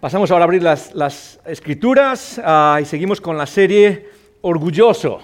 [0.00, 4.06] Pasamos ahora a abrir las, escrituras uh, y seguimos con la serie
[4.42, 5.16] Orgulloso.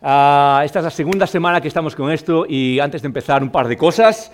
[0.00, 3.50] Uh, esta es la segunda semana que estamos con esto y antes de empezar un
[3.50, 4.32] par de cosas.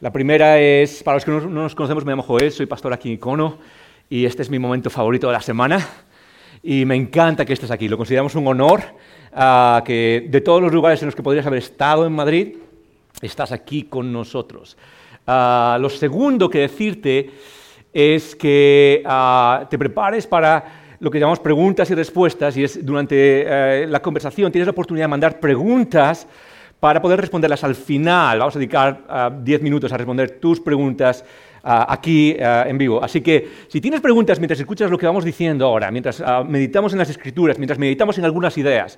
[0.00, 2.92] La primera es, para los que no, no nos conocemos, me llamo Joel, soy pastor
[2.92, 3.58] aquí en Icono
[4.08, 5.84] y este es mi momento favorito de la semana
[6.62, 7.88] y me encanta que estés aquí.
[7.88, 8.80] Lo consideramos un honor
[9.32, 12.58] uh, que de todos los lugares en los que podrías haber estado en Madrid,
[13.20, 14.76] estás aquí con nosotros.
[15.26, 17.32] lo segundo que decirte
[17.96, 23.46] es que uh, te prepares para lo que llamamos preguntas y respuestas, y es durante
[23.46, 26.26] uh, la conversación tienes la oportunidad de mandar preguntas
[26.78, 28.38] para poder responderlas al final.
[28.40, 31.24] Vamos a dedicar 10 uh, minutos a responder tus preguntas
[31.66, 33.02] aquí en vivo.
[33.02, 37.00] Así que si tienes preguntas mientras escuchas lo que vamos diciendo ahora, mientras meditamos en
[37.00, 38.96] las escrituras, mientras meditamos en algunas ideas,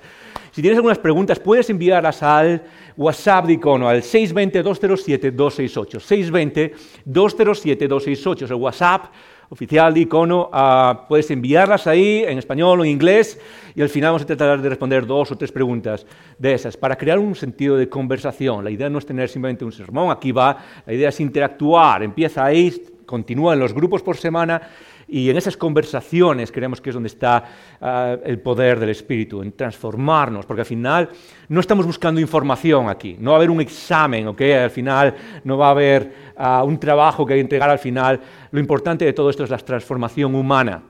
[0.51, 2.63] si tienes algunas preguntas puedes enviarlas al
[2.97, 6.75] WhatsApp de Icono al 620-207-268.
[7.07, 9.07] 620-207-268 es el WhatsApp
[9.49, 10.51] oficial de Icono.
[10.53, 13.41] Uh, puedes enviarlas ahí en español o en inglés
[13.75, 16.07] y al final vamos a tratar de responder dos o tres preguntas
[16.39, 18.65] de esas para crear un sentido de conversación.
[18.65, 22.03] La idea no es tener simplemente un sermón, aquí va, la idea es interactuar.
[22.03, 24.61] Empieza ahí, continúa en los grupos por semana
[25.09, 27.45] y en esas conversaciones creemos que es donde está
[27.81, 31.09] uh, el poder del Espíritu, en transformarnos, porque al final
[31.49, 34.41] no estamos buscando información aquí, no va a haber un examen, ¿ok?
[34.43, 35.15] Al final
[35.45, 38.21] no va a haber uh, un trabajo que entregar al final.
[38.51, 40.83] Lo importante de todo esto es la transformación humana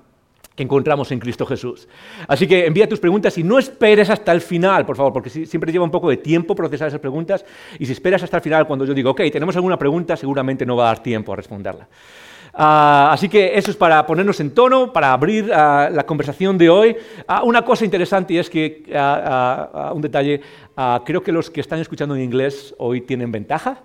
[0.58, 1.86] que encontramos en Cristo Jesús.
[2.26, 5.70] Así que envía tus preguntas y no esperes hasta el final, por favor, porque siempre
[5.70, 7.44] lleva un poco de tiempo procesar esas preguntas
[7.78, 10.74] y si esperas hasta el final cuando yo digo, ok, tenemos alguna pregunta, seguramente no
[10.74, 11.86] va a dar tiempo a responderla.
[12.58, 16.68] Uh, así que eso es para ponernos en tono, para abrir uh, la conversación de
[16.68, 16.96] hoy.
[17.28, 18.82] Uh, una cosa interesante y es que,
[19.94, 20.40] un detalle,
[21.04, 23.82] creo que los que están escuchando en inglés hoy tienen ventaja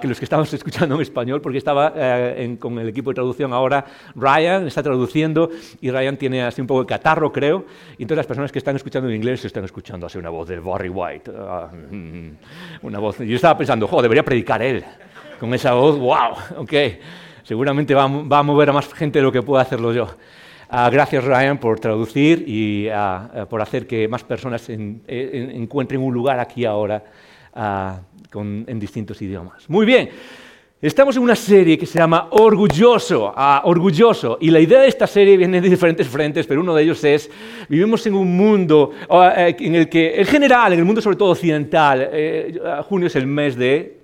[0.00, 3.52] que los que estamos escuchando en español, porque estaba en, con el equipo de traducción
[3.52, 5.50] ahora, Ryan está traduciendo
[5.82, 7.66] y Ryan tiene así un poco de catarro, creo,
[7.98, 10.60] y entonces las personas que están escuchando en inglés están escuchando así una voz de
[10.60, 11.30] Barry White.
[11.90, 12.30] Mm,
[12.82, 13.18] una voz.
[13.18, 14.82] Yo estaba pensando, jo, debería predicar él
[15.38, 16.72] con esa voz, wow, ok
[17.48, 20.04] seguramente va, a mover a más gente de lo que pueda hacerlo yo.
[20.70, 25.98] Uh, gracias Ryan por traducir y uh, por hacer que más personas en, en, encuentren
[26.02, 27.02] un lugar aquí ahora
[27.56, 29.66] uh, con, en distintos idiomas.
[29.70, 30.10] Muy bien,
[30.82, 33.32] estamos en una serie que se llama Orgulloso,
[33.64, 37.02] Orgulloso, y la idea de esta serie viene de diferentes frentes, pero uno de ellos
[37.02, 37.30] es,
[37.66, 41.30] vivimos en un mundo eh, en el que, en general, en el mundo sobre todo
[41.30, 43.97] occidental, eh, junio es el mes de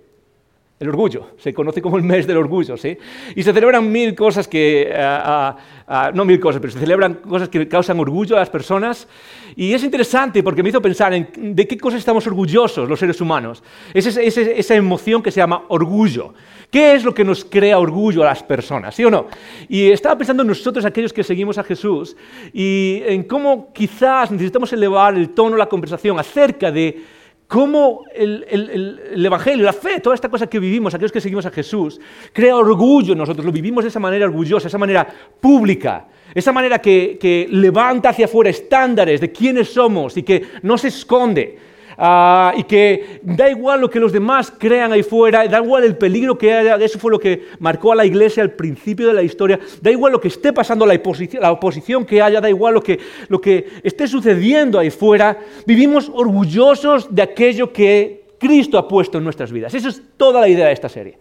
[0.80, 2.98] el orgullo, se conoce como el mes del orgullo, ¿sí?
[3.36, 7.68] Y se celebran mil cosas que, uh, no mil cosas, pero se celebran cosas que
[7.68, 9.06] causan orgullo a las personas.
[9.54, 13.20] Y es interesante porque me hizo pensar en de qué cosas estamos orgullosos los seres
[13.20, 13.62] humanos.
[13.94, 16.34] Es esa, es esa emoción que se llama orgullo.
[16.70, 18.96] ¿Qué es lo que nos crea orgullo a las personas?
[18.96, 19.28] ¿Sí o no?
[19.68, 22.16] Y estaba pensando en nosotros, aquellos que seguimos a Jesús,
[22.52, 27.00] y en cómo quizás necesitamos elevar el tono, la conversación acerca de
[27.46, 32.00] cómo el, Evangelio, la fe, toda esta cosa que vivimos, aquellos que seguimos a Jesús,
[32.32, 35.06] crea orgullo en nosotros, lo vivimos de esa manera orgullosa, esa manera
[35.40, 40.78] pública, esa manera que, que levanta hacia afuera estándares de quiénes somos y que no
[40.78, 41.73] se esconde.
[41.96, 45.96] Ah, y que da igual lo que los demás crean ahí fuera, da igual el
[45.96, 49.22] peligro que haya, eso fue lo que marcó a la iglesia al principio de la
[49.22, 52.74] historia, da igual lo que esté pasando, la oposición, la oposición que haya, da igual
[52.74, 58.88] lo que, lo que esté sucediendo ahí fuera, vivimos orgullosos de aquello que Cristo ha
[58.88, 59.72] puesto en nuestras vidas.
[59.74, 61.18] Esa es toda la idea de esta serie.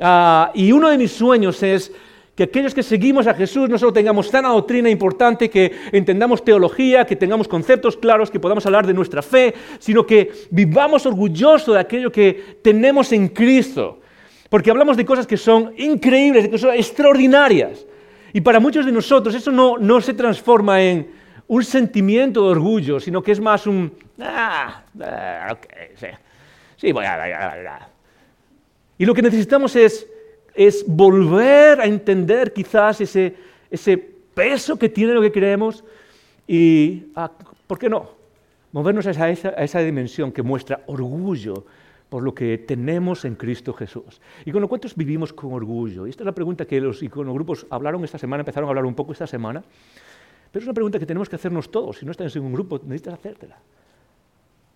[0.00, 1.92] Ah, y uno de mis sueños es
[2.40, 7.04] que aquellos que seguimos a Jesús no solo tengamos sana doctrina importante, que entendamos teología,
[7.04, 11.80] que tengamos conceptos claros, que podamos hablar de nuestra fe, sino que vivamos orgullosos de
[11.80, 14.00] aquello que tenemos en Cristo.
[14.48, 17.84] Porque hablamos de cosas que son increíbles, de cosas extraordinarias.
[18.32, 21.10] Y para muchos de nosotros eso no, no se transforma en
[21.46, 23.92] un sentimiento de orgullo, sino que es más un...
[24.18, 26.06] Ah, ah ok, sí,
[26.76, 27.86] sí voy a...
[28.96, 30.06] Y lo que necesitamos es
[30.60, 33.34] es volver a entender quizás ese,
[34.34, 35.82] peso que tiene lo que creemos
[36.46, 37.32] y, ah,
[37.66, 38.10] ¿por qué no?
[38.72, 41.64] Movernos a esa, dimensión que muestra orgullo
[42.10, 44.20] por lo que tenemos en Cristo Jesús.
[44.44, 46.06] ¿Y con lo cuántos vivimos con orgullo?
[46.06, 48.94] Y esta es la pregunta que los iconogrupos hablaron esta semana, empezaron a hablar un
[48.94, 49.64] poco esta semana.
[50.52, 51.98] Pero es una pregunta que tenemos que hacernos todos.
[51.98, 53.56] Si no estás en un grupo, necesitas hacértela.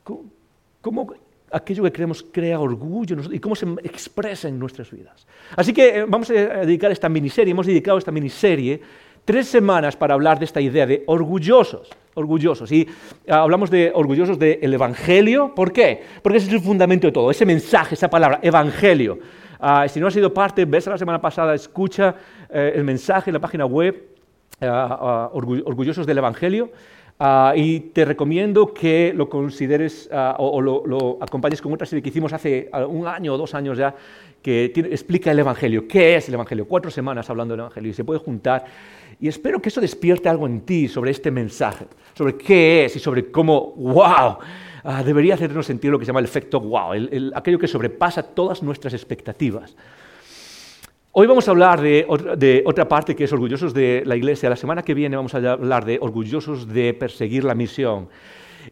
[0.02, 1.12] ¿Cómo,
[1.54, 5.26] aquello que creemos crea orgullo y cómo se expresa en nuestras vidas?
[5.56, 8.80] Así que eh, vamos a dedicar esta miniserie, hemos dedicado esta miniserie
[9.24, 11.90] tres semanas para hablar de esta idea de orgullosos.
[12.14, 12.70] Orgullosos.
[12.70, 12.86] Y
[13.28, 15.54] ah, hablamos de orgullosos del Evangelio.
[15.54, 16.02] ¿Por qué?
[16.22, 19.18] Porque ese es el fundamento de todo, ese mensaje, esa palabra, Evangelio.
[19.58, 22.14] Ah, si no has sido parte, ves la semana pasada, escucha
[22.50, 24.10] eh, el mensaje en la página web,
[24.60, 26.70] ah, Orgullosos del Evangelio.
[27.56, 30.08] Y te recomiendo que lo consideres
[30.38, 33.94] o, lo, acompañes con otra serie que hicimos hace un año o dos años ya,
[34.42, 35.88] que explica el Evangelio.
[35.88, 36.66] ¿Qué es el Evangelio?
[36.66, 38.64] Cuatro semanas hablando del Evangelio y se puede juntar
[39.20, 42.98] y espero que eso despierte algo en ti sobre este mensaje, sobre qué es y
[42.98, 44.38] sobre cómo, wow,
[44.84, 46.92] ah, debería hacernos sentir lo que se llama el efecto wow,
[47.34, 49.76] aquello que sobrepasa todas nuestras expectativas.
[51.16, 52.04] Hoy vamos a hablar de,
[52.36, 54.50] de, otra parte que es orgullosos de la iglesia.
[54.50, 58.08] La semana que viene vamos a hablar de orgullosos de perseguir la misión.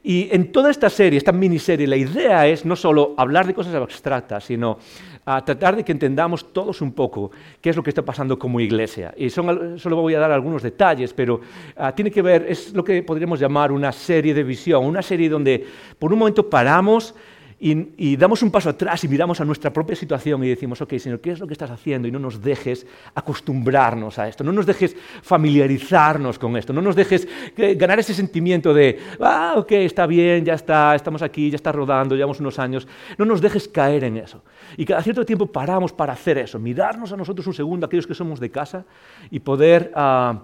[0.02, 3.76] Y en toda esta serie, esta miniserie, la idea es no solo hablar de cosas
[3.76, 4.78] abstractas, sino
[5.24, 7.30] a tratar de que entendamos todos un poco
[7.60, 9.14] qué es lo que está pasando como iglesia.
[9.16, 11.40] Y solo voy a dar algunos detalles, pero
[11.76, 15.28] ah, tiene que ver, es lo que podríamos llamar una serie de visión, una serie
[15.28, 15.64] donde
[15.96, 17.14] por un momento paramos
[17.64, 21.20] y, damos un paso atrás y miramos a nuestra propia situación y decimos, ok, Señor,
[21.20, 22.08] ¿qué es lo que estás haciendo?
[22.08, 26.96] Y no nos dejes acostumbrarnos a esto, no nos dejes familiarizarnos con esto, no nos
[26.96, 31.70] dejes ganar ese sentimiento de, ah, ok, está bien, ya está, estamos aquí, ya está
[31.70, 32.88] rodando, llevamos unos años.
[33.16, 34.42] No nos dejes caer en eso.
[34.76, 38.14] Y cada cierto tiempo paramos para hacer eso, mirarnos a nosotros un segundo, aquellos que
[38.14, 38.84] somos de casa,
[39.30, 40.36] y poder, uh,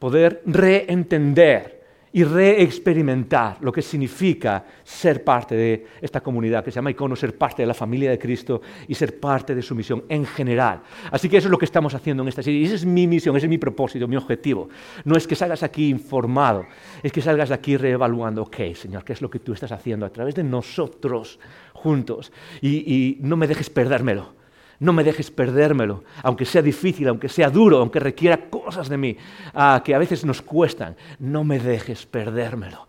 [0.00, 1.79] poder reentender
[2.12, 7.38] y reexperimentar lo que significa ser parte de esta comunidad que se llama Icono, ser
[7.38, 10.82] parte de la familia de Cristo y ser parte de su misión en general.
[11.12, 13.06] Así que eso es lo que estamos haciendo en esta serie y esa es mi
[13.06, 14.68] misión, ese es mi propósito, mi objetivo.
[15.04, 16.66] No es que salgas aquí informado,
[17.02, 20.04] es que salgas de aquí reevaluando, ok, Señor, ¿qué es lo que tú estás haciendo
[20.04, 21.38] a través de nosotros
[21.74, 22.32] juntos?
[22.60, 24.39] Y, y no me dejes perdérmelo
[24.80, 29.16] no me dejes perdérmelo, aunque sea difícil, aunque sea duro, aunque requiera cosas de mí
[29.54, 32.88] ah, que a veces nos cuestan, no me dejes perdérmelo.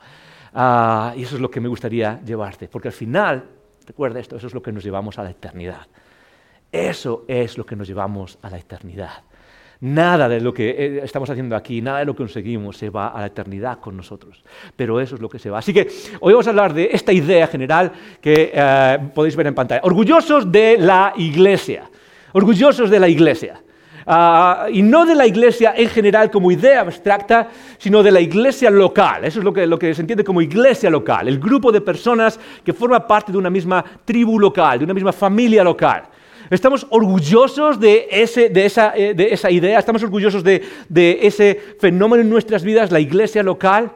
[0.54, 3.44] Ah, y eso es lo que me gustaría llevarte, porque al final,
[3.86, 5.88] recuerda esto, eso es lo que nos llevamos a la eternidad.
[6.72, 9.24] Eso es lo que nos llevamos a la eternidad.
[9.82, 13.08] Nada de lo que eh, estamos haciendo aquí, nada de lo que conseguimos se va
[13.08, 14.44] a la eternidad con nosotros.
[14.76, 15.58] Pero eso es lo que se va.
[15.58, 15.88] Así que
[16.20, 17.92] hoy vamos a hablar de esta idea general
[18.22, 19.82] que eh, podéis ver en pantalla.
[19.84, 21.90] Orgullosos de la iglesia.
[22.32, 23.60] Orgullosos de la iglesia.
[24.06, 27.50] Ah, y no de la iglesia en general como idea abstracta,
[27.80, 29.26] sino de la iglesia local.
[29.26, 32.40] Eso es lo que, lo que se entiende como iglesia local, el grupo de personas
[32.64, 36.04] que forma parte de una misma tribu local, de una misma familia local.
[36.52, 41.58] Estamos orgullosos de, ese, de, esa, eh, de esa, idea, estamos orgullosos de, de ese
[41.80, 43.92] fenómeno en nuestras vidas, la iglesia local.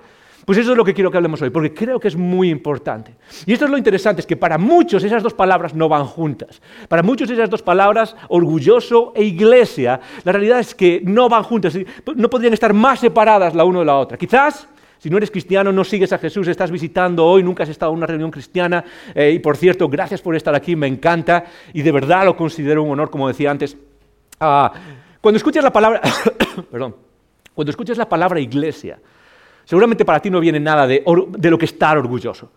[0.45, 3.15] Pues eso es lo que quiero que hablemos hoy, porque creo que es muy importante.
[3.45, 6.61] Y esto es lo interesante, es que para muchos esas dos palabras no van juntas.
[6.87, 11.75] Para muchos esas dos palabras, orgulloso e iglesia, la realidad es que no van juntas,
[12.15, 14.17] no podrían estar más separadas la una de la otra.
[14.17, 14.69] Quizás
[15.05, 17.99] si no eres cristiano, no sigues a Jesús, estás visitando hoy, nunca has estado en
[17.99, 18.83] una reunión cristiana.
[19.13, 22.81] Eh, y por cierto, gracias por estar aquí, me encanta y de verdad lo considero
[22.81, 23.77] un honor, como decía antes.
[24.39, 24.73] Ah,
[25.21, 26.01] cuando escuchas la palabra,
[26.71, 26.95] perdón,
[27.53, 28.97] cuando escuchas la palabra iglesia,
[29.63, 31.03] seguramente para ti no viene nada de,
[31.37, 32.51] de lo que estar orgulloso.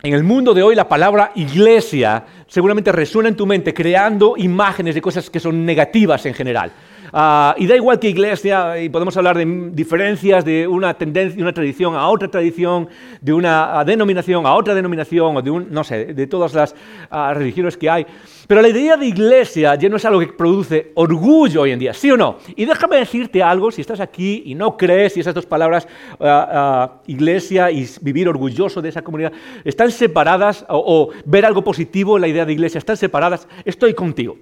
[0.00, 4.94] En el mundo de hoy la palabra iglesia seguramente resuena en tu mente creando imágenes
[4.94, 6.70] de cosas que son negativas en general.
[7.16, 11.42] Ah, y da igual que iglesia, y podemos hablar de diferencias de una tendencia, de
[11.42, 12.88] una tradición a otra tradición,
[13.20, 16.74] de una denominación a otra denominación, o de un, no sé, de todas las
[17.10, 18.04] ah, religiones que hay.
[18.48, 21.94] Pero la idea de iglesia ya no es algo que produce orgullo hoy en día,
[21.94, 22.38] ¿sí o no?
[22.56, 25.86] Y déjame decirte algo, si estás aquí y no crees, y esas dos palabras,
[26.18, 29.32] ah, iglesia y vivir orgulloso de esa comunidad,
[29.64, 34.36] están separadas, o ver algo positivo en la idea de iglesia, están separadas, estoy contigo.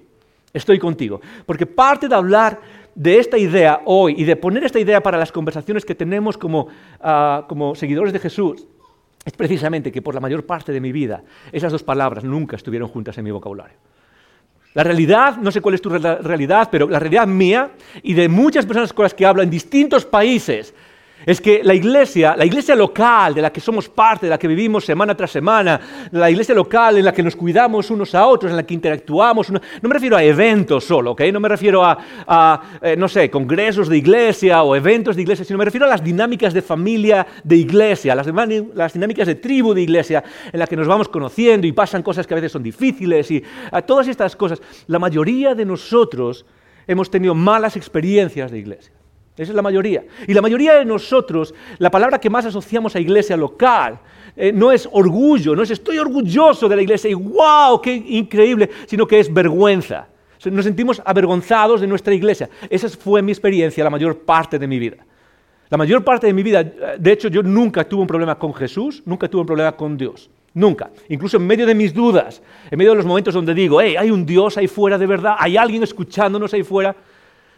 [0.53, 1.19] Estoy contigo.
[1.45, 2.61] Porque parte de hablar
[2.95, 6.67] de esta idea hoy y de poner esta idea para las conversaciones que tenemos como,
[7.01, 8.67] ah, como seguidores de Jesús
[9.25, 12.89] es precisamente que por la mayor parte de mi vida esas dos palabras nunca estuvieron
[12.89, 13.77] juntas en mi vocabulario.
[14.73, 18.65] La realidad, no sé cuál es tu realidad, pero la realidad mía y de muchas
[18.65, 20.73] personas con las que hablo en distintos países
[21.25, 24.47] es que la iglesia, la iglesia local de la que somos parte, de la que
[24.47, 25.79] vivimos semana tras semana,
[26.11, 29.51] la iglesia local en la que nos cuidamos unos a otros, en la que interactuamos,
[29.51, 31.21] no, me refiero a eventos solo, ¿ok?
[31.31, 35.57] No me refiero a, eh, no sé, congresos de iglesia o eventos de iglesia, sino
[35.57, 38.27] me refiero a las dinámicas de familia de iglesia, las,
[38.75, 42.27] las dinámicas de tribu de iglesia en la que nos vamos conociendo y pasan cosas
[42.27, 44.61] que a veces son difíciles y a todas estas cosas.
[44.87, 46.45] La mayoría de nosotros
[46.87, 49.02] hemos tenido malas experiencias de iglesia.
[49.35, 50.03] Esa es la mayoría.
[50.27, 53.99] Y la mayoría de nosotros, la palabra que más asociamos a iglesia local,
[54.35, 58.69] eh, no es orgullo, no es estoy orgulloso de la iglesia y wow, qué increíble,
[58.85, 60.07] sino que es vergüenza.
[60.45, 62.49] Nos sentimos avergonzados de nuestra iglesia.
[62.69, 64.97] Esa fue mi experiencia la mayor parte de mi vida.
[65.69, 69.01] La mayor parte de mi vida, de hecho, yo nunca tuve un problema con Jesús,
[69.05, 70.29] nunca tuve un problema con Dios.
[70.53, 70.91] Nunca.
[71.09, 74.11] Incluso en medio de mis dudas, en medio de los momentos donde digo, hey, hay
[74.11, 76.95] un Dios ahí fuera de verdad, hay alguien escuchándonos ahí fuera.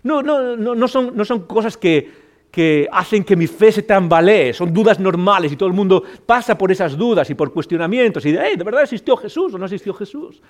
[0.06, 2.12] No, no, no, son, no son cosas que,
[2.52, 6.56] que hacen que mi fe se tambalee, son dudas normales y todo el mundo pasa
[6.56, 9.66] por esas dudas y por cuestionamientos y de, hey, ¿de verdad existió Jesús o no
[9.66, 10.44] existió Jesús?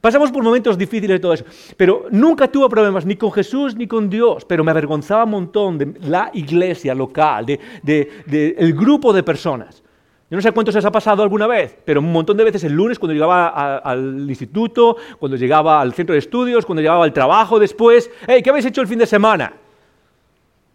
[0.00, 1.44] Pasamos por momentos difíciles de todo eso,
[1.76, 5.76] pero nunca tuve problemas ni con Jesús ni con Dios, pero me avergonzaba un montón
[5.76, 9.82] de la iglesia local, del de, el grupo de personas.
[10.30, 12.74] Yo no sé cuántos os ha pasado alguna vez, pero un montón de veces el
[12.74, 17.58] lunes cuando llegaba al instituto, cuando llegaba al centro de estudios, cuando llegaba al trabajo
[17.58, 19.54] después, hey, ¿qué habéis hecho el fin de semana?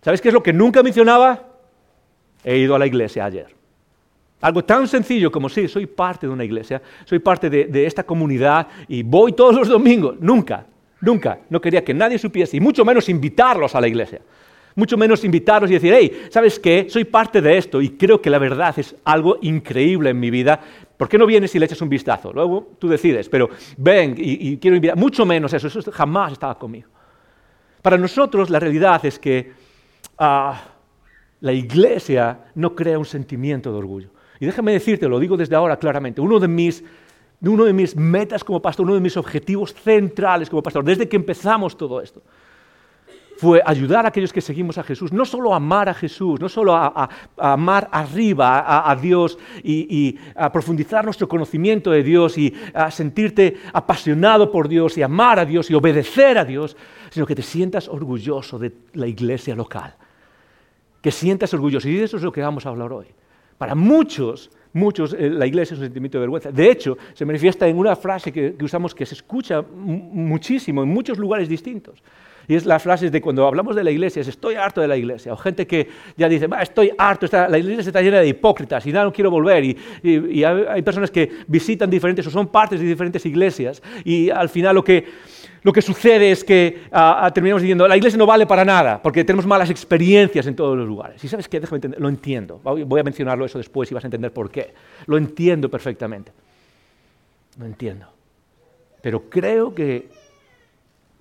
[0.01, 1.43] ¿Sabéis qué es lo que nunca mencionaba?
[2.43, 3.55] He ido a la iglesia ayer.
[4.41, 8.03] Algo tan sencillo como, sí, soy parte de una iglesia, soy parte de, de esta
[8.03, 10.15] comunidad y voy todos los domingos.
[10.19, 10.65] Nunca,
[10.99, 11.39] nunca.
[11.49, 14.19] No quería que nadie supiese, y mucho menos invitarlos a la iglesia
[14.75, 16.87] mucho menos invitarlos y decir, hey, ¿sabes qué?
[16.89, 20.59] Soy parte de esto y creo que la verdad es algo increíble en mi vida.
[20.97, 22.33] ¿Por qué no vienes y le echas un vistazo?
[22.33, 24.97] Luego tú decides, pero ven y, quiero invitar.
[24.97, 26.89] Mucho menos eso, eso jamás estaba conmigo.
[27.81, 29.51] Para nosotros la realidad es que
[30.17, 30.61] ah,
[31.41, 34.09] la iglesia no crea un sentimiento de orgullo.
[34.39, 36.83] Y déjame decirte, lo digo desde ahora claramente, uno de mis
[37.51, 41.17] uno de mis metas como pastor, uno de mis objetivos centrales como pastor, desde que
[41.17, 42.21] empezamos todo esto,
[43.43, 46.47] fue ayudar a aquellos que seguimos a Jesús, no solo a amar a Jesús, no
[46.47, 52.89] solo a, amar arriba a, Dios y, a profundizar nuestro conocimiento de Dios y a
[52.89, 56.77] sentirte apasionado por Dios y amar a Dios y obedecer a Dios,
[57.09, 59.93] sino que te sientas orgulloso de la iglesia local.
[61.01, 61.89] Que sientas orgulloso.
[61.89, 63.07] Y de eso es lo que vamos a hablar hoy.
[63.57, 66.49] Para muchos, muchos, eh, la iglesia es un sentimiento de vergüenza.
[66.49, 71.17] De hecho, se manifiesta en una frase que usamos que se escucha muchísimo en muchos
[71.17, 72.01] lugares distintos.
[72.47, 74.97] Y es las frases de cuando hablamos de la iglesia, es estoy harto de la
[74.97, 75.31] iglesia.
[75.33, 79.05] O gente que ya dice, estoy harto, la iglesia está llena de hipócritas y nada,
[79.05, 79.63] no quiero volver.
[79.63, 83.81] Y, hay, personas que visitan diferentes o son partes de diferentes iglesias.
[84.03, 85.05] Y al final lo que,
[85.61, 89.01] lo que sucede es que ah, ah, terminamos diciendo, la iglesia no vale para nada,
[89.01, 91.23] porque tenemos malas experiencias en todos los lugares.
[91.23, 92.59] Y sabes qué, déjame entender, lo entiendo.
[92.63, 94.73] Voy a mencionarlo eso después y vas a entender por qué.
[95.05, 96.31] Lo entiendo perfectamente.
[97.57, 98.07] Lo entiendo.
[99.01, 100.22] Pero creo que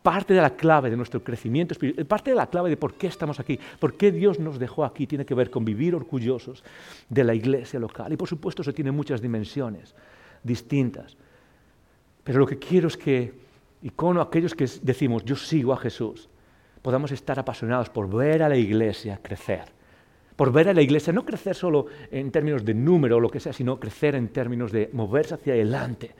[0.02, 3.06] Parte de la clave de nuestro crecimiento espiritual, parte de la clave de por qué
[3.06, 6.64] estamos aquí, por qué Dios nos dejó aquí, tiene que ver con vivir orgullosos
[7.08, 8.12] de la iglesia local.
[8.12, 9.94] Y por supuesto eso tiene muchas dimensiones
[10.42, 11.16] distintas.
[12.24, 13.32] Pero lo que quiero es que,
[13.80, 16.28] y con aquellos que decimos, yo sigo a Jesús,
[16.82, 19.64] podamos estar apasionados por ver a la iglesia crecer.
[20.34, 23.38] Por ver a la iglesia no crecer solo en términos de número o lo que
[23.38, 26.14] sea, sino crecer en términos de moverse hacia adelante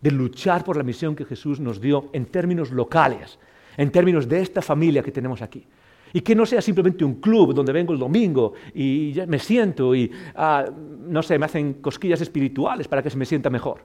[0.00, 3.38] de luchar por la misión que Jesús nos dio en términos locales,
[3.76, 5.66] en términos de esta familia que tenemos aquí.
[6.12, 10.10] Y que no sea simplemente un club donde vengo el domingo y me siento y,
[10.34, 10.66] ah,
[11.06, 13.84] no sé, me hacen cosquillas espirituales para que se me sienta mejor.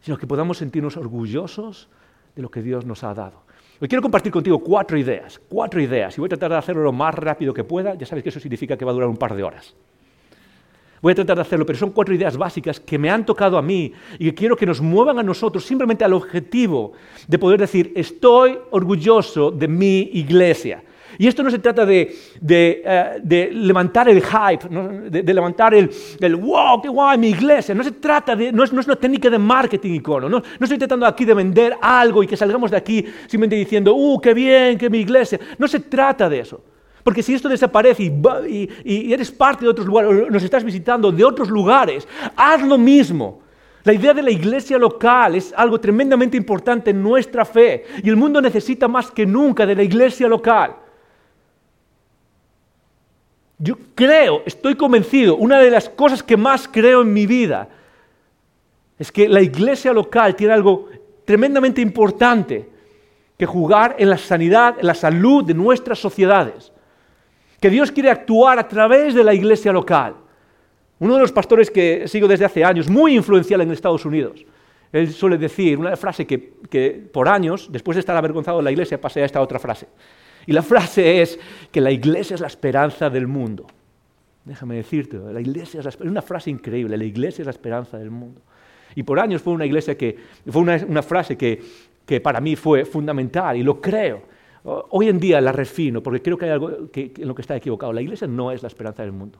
[0.00, 1.88] Sino que podamos sentirnos orgullosos
[2.36, 3.42] de lo que Dios nos ha dado.
[3.80, 6.92] Hoy quiero compartir contigo cuatro ideas, cuatro ideas, y voy a tratar de hacerlo lo
[6.92, 7.94] más rápido que pueda.
[7.94, 9.74] Ya sabes que eso significa que va a durar un par de horas.
[11.02, 13.62] Voy a tratar de hacerlo, pero son cuatro ideas básicas que me han tocado a
[13.62, 16.92] mí y que quiero que nos muevan a nosotros simplemente al objetivo
[17.26, 20.82] de poder decir, estoy orgulloso de mi iglesia.
[21.18, 22.16] Y esto no se trata de,
[22.48, 24.68] eh, levantar el hype,
[25.10, 25.90] de, levantar el,
[26.36, 27.74] wow, qué guay mi iglesia.
[27.74, 30.28] No se trata de, no es, una técnica de marketing icono.
[30.28, 33.94] No, no estoy tratando aquí de vender algo y que salgamos de aquí simplemente diciendo,
[33.94, 35.38] uh, qué bien, que mi iglesia.
[35.58, 36.62] No se trata de eso.
[37.02, 41.48] Porque si esto desaparece y, eres parte de otros lugares, nos estás visitando de otros
[41.48, 43.40] lugares, haz lo mismo.
[43.84, 48.16] La idea de la iglesia local es algo tremendamente importante en nuestra fe y el
[48.16, 50.76] mundo necesita más que nunca de la iglesia local.
[53.58, 57.68] Yo creo, estoy convencido, una de las cosas que más creo en mi vida
[58.98, 60.88] es que la iglesia local tiene algo
[61.24, 62.68] tremendamente importante
[63.38, 66.70] que jugar en la sanidad, en la salud de nuestras sociedades
[67.60, 70.14] que Dios quiere actuar a través de la iglesia local.
[70.98, 74.44] Uno de los pastores que sigo desde hace años, muy influencial en Estados Unidos,
[74.92, 79.00] él suele decir una frase que, por años, después de estar avergonzado en la iglesia,
[79.00, 79.86] pasé a esta otra frase.
[80.46, 81.38] Y la frase es
[81.70, 83.66] que la iglesia es la esperanza del mundo.
[84.44, 88.40] Déjame decirte, la iglesia es, una frase increíble, la iglesia es la esperanza del mundo.
[88.94, 90.16] Y por años fue una iglesia que,
[90.50, 91.62] fue una, frase que,
[92.04, 94.22] que para mí fue fundamental y lo creo.
[94.62, 97.92] Hoy en día la refino porque creo que hay algo en lo que está equivocado.
[97.92, 99.38] La iglesia no es la esperanza del mundo.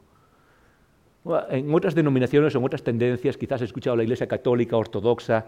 [1.50, 5.46] En otras denominaciones o en otras tendencias, quizás he escuchado la iglesia católica, ortodoxa,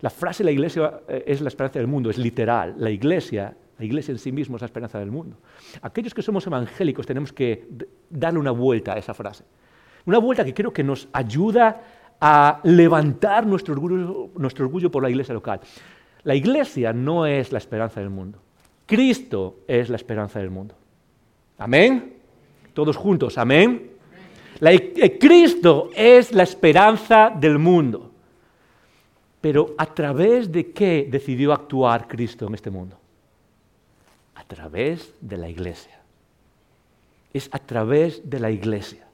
[0.00, 2.74] la frase la iglesia eh, es la esperanza del mundo, es literal.
[2.78, 5.36] La iglesia, la iglesia en sí misma es la esperanza del mundo.
[5.82, 7.66] Aquellos que somos evangélicos tenemos que
[8.08, 9.44] darle una vuelta a esa frase.
[10.06, 11.82] Una vuelta que creo que nos ayuda
[12.20, 15.60] a levantar nuestro orgullo por la iglesia local.
[16.22, 18.38] La iglesia no es la esperanza del mundo.
[18.88, 20.74] Cristo es la esperanza del mundo.
[21.58, 22.14] Amén.
[22.72, 23.90] Todos juntos, amén.
[24.62, 28.10] Eh, Cristo es la esperanza del mundo.
[29.42, 32.96] Pero ¿a través de qué decidió actuar Cristo en este mundo?
[34.36, 36.00] A través de la iglesia.
[37.34, 39.06] Es a través de la iglesia.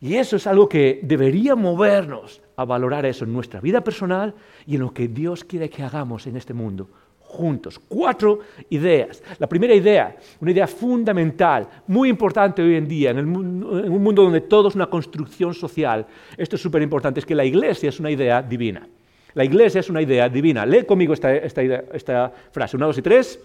[0.00, 4.34] Y eso es algo que debería movernos a valorar eso en nuestra vida personal
[4.66, 6.88] y en lo que Dios quiere que hagamos en este mundo
[7.30, 7.78] juntos.
[7.78, 9.22] Cuatro ideas.
[9.38, 14.42] La primera idea, una idea fundamental, muy importante hoy en día, en, un mundo donde
[14.42, 16.06] todo es una construcción social.
[16.36, 18.86] Esto es súper importante, es que la iglesia es una idea divina.
[19.34, 20.66] La iglesia es una idea divina.
[20.66, 22.76] Lee conmigo esta, esta frase.
[22.76, 23.38] Una, dos y tres.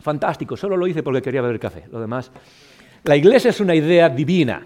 [0.00, 1.84] Fantástico, solo lo hice porque quería beber café.
[1.90, 2.30] Lo demás.
[3.02, 4.64] La iglesia es una idea divina.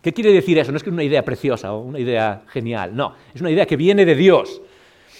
[0.00, 0.70] ¿Qué quiere decir eso?
[0.70, 3.66] No es que es una idea preciosa o una idea genial, no, es una idea
[3.66, 4.62] que viene de Dios.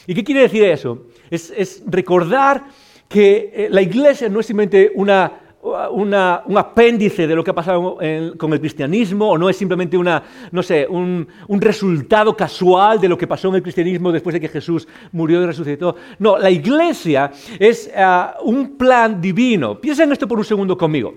[0.07, 1.07] ¿Y qué quiere decir eso?
[1.31, 2.65] Es, recordar
[3.09, 5.33] que eh, la iglesia no es simplemente una,
[5.91, 6.15] un
[6.57, 7.99] apéndice de lo que ha pasado
[8.37, 10.23] con el cristianismo o no es simplemente una,
[10.53, 14.49] no sé, un, resultado casual de lo que pasó en el cristianismo después de que
[14.49, 15.97] Jesús murió y resucitó.
[16.19, 19.81] No, la iglesia es ah, un plan divino.
[19.81, 21.15] Piensa en esto por un segundo conmigo.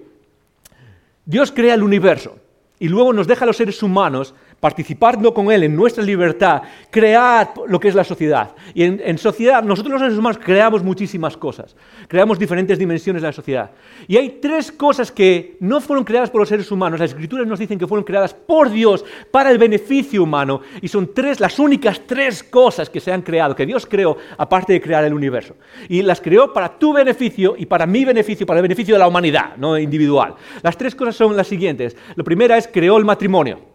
[1.26, 2.38] Dios crea el universo
[2.80, 7.54] y luego nos deja a los seres humanos participando con Él en nuestra libertad, crear
[7.68, 8.56] lo que es la sociedad.
[8.74, 11.76] Y en, sociedad, nosotros los seres humanos creamos muchísimas cosas,
[12.08, 13.72] creamos diferentes dimensiones de la sociedad.
[14.08, 17.60] Y hay tres cosas que no fueron creadas por los seres humanos, las escrituras nos
[17.60, 22.02] dicen que fueron creadas por Dios para el beneficio humano, y son tres, las únicas
[22.06, 25.56] tres cosas que se han creado, que Dios creó, aparte de crear el universo.
[25.88, 29.08] Y las creó para tu beneficio y para mi beneficio, para el beneficio de la
[29.08, 30.36] humanidad, no individual.
[30.62, 31.96] Las tres cosas son las siguientes.
[32.16, 33.69] La primera es creó el matrimonio.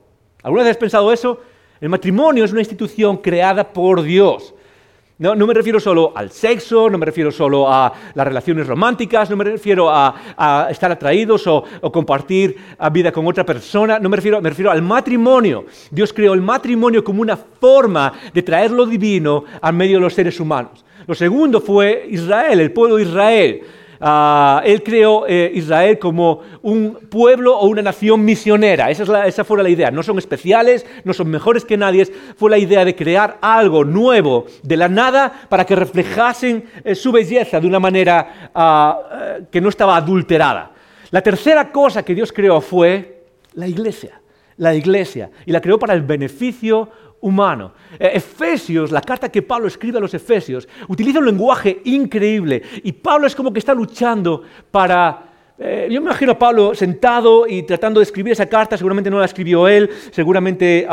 [0.44, 1.40] ¿Alguna vez has pensado eso?
[1.80, 4.54] El matrimonio es una institución creada por Dios.
[5.16, 9.36] No, me refiero solo al sexo, no me refiero solo a las relaciones románticas, no
[9.36, 12.56] me refiero a, estar atraídos o, compartir
[12.92, 15.64] vida con otra persona, no me refiero, me refiero al matrimonio.
[15.90, 20.14] Dios creó el matrimonio como una forma de traer lo divino al medio de los
[20.14, 20.84] seres humanos.
[21.06, 23.62] Lo segundo fue Israel, el pueblo de Israel.
[24.00, 28.90] Ah, él creó eh, Israel como un pueblo o una nación misionera.
[28.90, 29.90] Esa, fue la idea.
[29.90, 32.06] No son especiales, no son mejores que nadie.
[32.36, 37.12] Fue la idea de crear algo nuevo de la nada para que reflejasen eh, su
[37.12, 40.72] belleza de una manera ah, eh, que no estaba adulterada.
[41.10, 44.20] La tercera cosa que Dios creó fue la iglesia.
[44.56, 45.30] La iglesia.
[45.46, 46.90] Y la creó para el beneficio
[47.24, 47.72] humano.
[47.98, 52.92] Eh, Efesios, la carta que Pablo escribe a los Efesios, utiliza un lenguaje increíble y
[52.92, 55.30] Pablo es como que está luchando para...
[55.58, 59.18] Eh, yo me imagino a Pablo sentado y tratando de escribir esa carta, seguramente no
[59.18, 60.86] la escribió él, seguramente...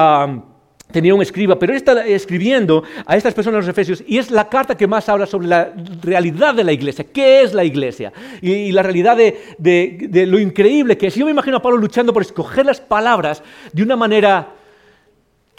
[0.91, 4.49] tenía un escriba, pero él está escribiendo a estas personas los Efesios y es la
[4.49, 7.05] carta que más habla sobre la realidad de la iglesia.
[7.13, 8.11] ¿Qué es la iglesia?
[8.41, 11.15] Y, la realidad de, de, lo increíble que es.
[11.15, 13.41] Yo me imagino a Pablo luchando por escoger las palabras
[13.71, 14.55] de una manera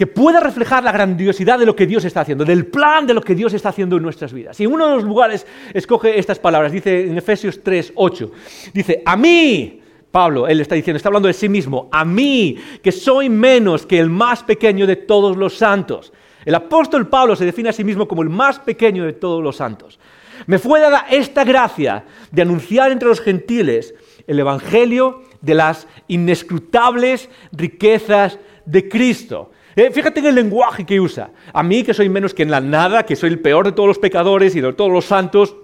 [0.03, 3.21] que pueda reflejar la grandiosidad de lo que Dios está haciendo, del plan de lo
[3.21, 4.59] que Dios está haciendo en nuestras vidas.
[4.59, 8.33] Y en uno de los lugares escoge estas palabras, dice en Efesios 3, 8,
[8.75, 12.91] dice, a mí, Pablo, él está diciendo, está hablando de sí mismo, a mí, que
[12.91, 16.13] soy menos que el más pequeño de todos los santos.
[16.45, 19.55] El apóstol Pablo se define a sí mismo como el más pequeño de todos los
[19.55, 20.01] santos.
[20.49, 23.95] Me fue dada esta gracia de anunciar entre los gentiles
[24.27, 31.31] el Evangelio de las inescrutables riquezas de Cristo eh, fíjate en el lenguaje que usa.
[31.53, 33.87] A mí, que soy menos que en la nada, que soy el peor de todos
[33.87, 35.57] los pecadores y de todos los santos,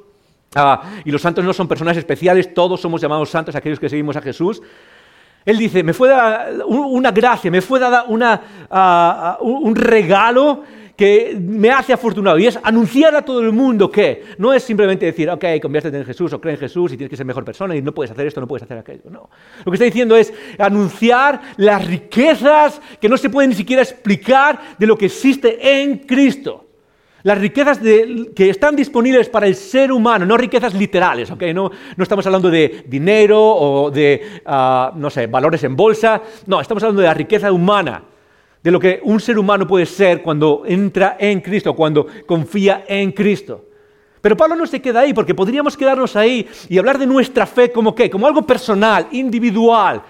[0.54, 4.16] ah, y los santos no son personas especiales, todos somos llamados santos aquellos que seguimos
[4.16, 4.62] a Jesús.
[5.44, 8.34] Él dice, me fue dada una gracia, me fue dada una,
[8.70, 10.62] ah, ah, un regalo
[10.98, 15.06] que me hace afortunado y es anunciar a todo el mundo que no es simplemente
[15.06, 17.76] decir, ok, conviértete en Jesús o cree en Jesús y tienes que ser mejor persona
[17.76, 19.04] y no puedes hacer esto, no puedes hacer aquello.
[19.08, 19.30] No.
[19.64, 24.74] Lo que está diciendo es anunciar las riquezas que no se pueden ni siquiera explicar
[24.76, 26.66] de lo que existe en Cristo.
[27.22, 31.44] Las riquezas que están disponibles para el ser humano, no riquezas literales, ¿ok?
[31.54, 36.20] No, no estamos hablando de dinero o de, ah, no sé, valores en bolsa.
[36.46, 38.02] No, estamos hablando de la riqueza humana
[38.62, 43.12] de lo que un ser humano puede ser cuando entra en Cristo, cuando confía en
[43.12, 43.66] Cristo.
[44.20, 47.70] Pero Pablo no se queda ahí, porque podríamos quedarnos ahí y hablar de nuestra fe
[47.70, 50.02] como qué, como algo personal, individual.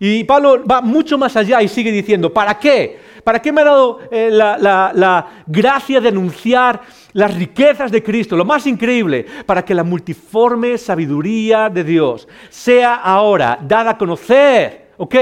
[0.00, 2.98] Y Pablo va mucho más allá y sigue diciendo, ¿para qué?
[3.22, 6.80] ¿Para qué me ha dado eh, la, la gracia de anunciar
[7.12, 8.36] las riquezas de Cristo?
[8.36, 14.81] Lo más increíble, para que la multiforme sabiduría de Dios sea ahora dada a conocer.
[14.98, 15.14] ¿Ok?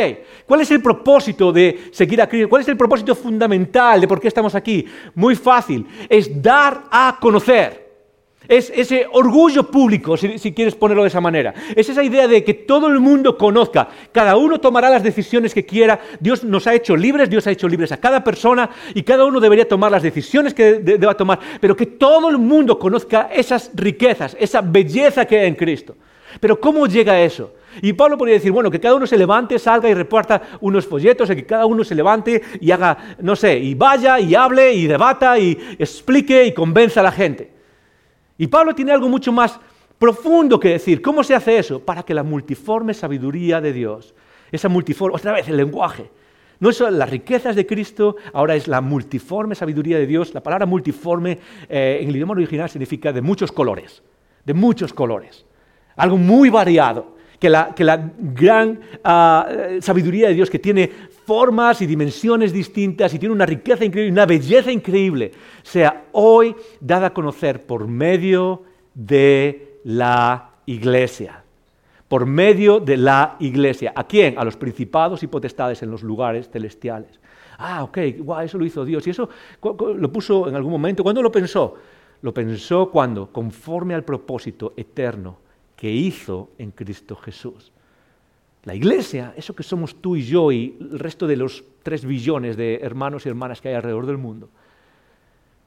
[0.46, 2.48] ¿Cuál es el propósito de seguir a Cristo?
[2.48, 4.84] ¿Cuál es el propósito fundamental de por qué estamos aquí?
[5.14, 7.90] Muy fácil, es dar a conocer.
[8.48, 11.54] Es ese orgullo público, si, quieres ponerlo de esa manera.
[11.76, 13.88] Es esa idea de que todo el mundo conozca.
[14.10, 16.00] Cada uno tomará las decisiones que quiera.
[16.18, 19.38] Dios nos ha hecho libres, Dios ha hecho libres a cada persona y cada uno
[19.38, 21.38] debería tomar las decisiones que deba tomar.
[21.60, 25.94] Pero que todo el mundo conozca esas riquezas, esa belleza que hay en Cristo.
[26.40, 27.52] Pero ¿cómo llega eso?
[27.82, 31.28] Y Pablo podría decir, bueno, que cada uno se levante, salga y reparta unos folletos,
[31.28, 35.38] que cada uno se levante y haga, no sé, y vaya y hable y debata
[35.38, 37.52] y explique y convenza a la gente.
[38.38, 39.60] Y Pablo tiene algo mucho más
[39.98, 41.02] profundo que decir.
[41.02, 41.80] ¿Cómo se hace eso?
[41.80, 44.14] Para que la multiforme sabiduría de Dios,
[44.50, 46.10] esa multiforme, otra vez el lenguaje,
[46.60, 50.34] no es las riquezas de Cristo, ahora es la multiforme sabiduría de Dios.
[50.34, 54.02] La palabra multiforme eh, en el idioma original significa de muchos colores,
[54.44, 55.46] de muchos colores.
[55.96, 59.48] Algo muy variado, que la, gran ah,
[59.80, 60.88] sabiduría de Dios que tiene
[61.24, 67.08] formas y dimensiones distintas y tiene una riqueza increíble, una belleza increíble, sea hoy dada
[67.08, 68.62] a conocer por medio
[68.94, 71.42] de la iglesia.
[72.08, 73.92] Por medio de la iglesia.
[73.94, 74.36] ¿A quién?
[74.36, 77.20] A los principados y potestades en los lugares celestiales.
[77.56, 77.98] Ah, ok,
[78.42, 79.06] eso lo hizo Dios.
[79.06, 79.28] ¿Y eso
[79.62, 81.02] lo puso en algún momento?
[81.02, 81.74] ¿Cuándo lo pensó?
[82.22, 85.49] Lo pensó cuando, conforme al propósito eterno
[85.80, 87.72] que hizo en Cristo Jesús.
[88.64, 92.58] La iglesia, eso que somos tú y yo y el resto de los tres billones
[92.58, 94.50] de hermanos y hermanas que hay alrededor del mundo,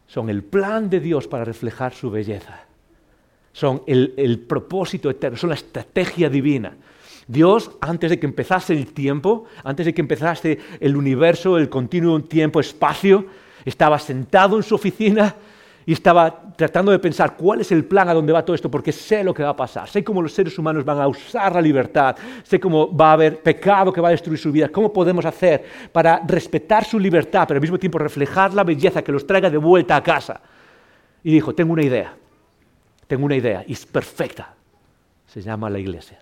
[0.05, 2.65] son el plan de Dios para reflejar su belleza.
[3.53, 6.77] Son el, propósito eterno, son la estrategia divina.
[7.27, 12.21] Dios, antes de que empezase el tiempo, antes de que empezase el universo, el continuo
[12.21, 13.25] tiempo-espacio,
[13.65, 15.35] estaba sentado en su oficina
[15.85, 18.91] y estaba tratando de pensar cuál es el plan a dónde va todo esto, porque
[18.91, 21.61] sé lo que va a pasar, sé cómo los seres humanos van a usar la
[21.61, 25.25] libertad, sé cómo va a haber pecado que va a destruir su vida, cómo podemos
[25.25, 29.49] hacer para respetar su libertad, pero al mismo tiempo reflejar la belleza que los traiga
[29.49, 30.41] de vuelta a casa.
[31.23, 32.13] Y dijo, tengo una idea,
[33.07, 34.53] tengo una idea, y es perfecta,
[35.25, 36.19] se llama la iglesia.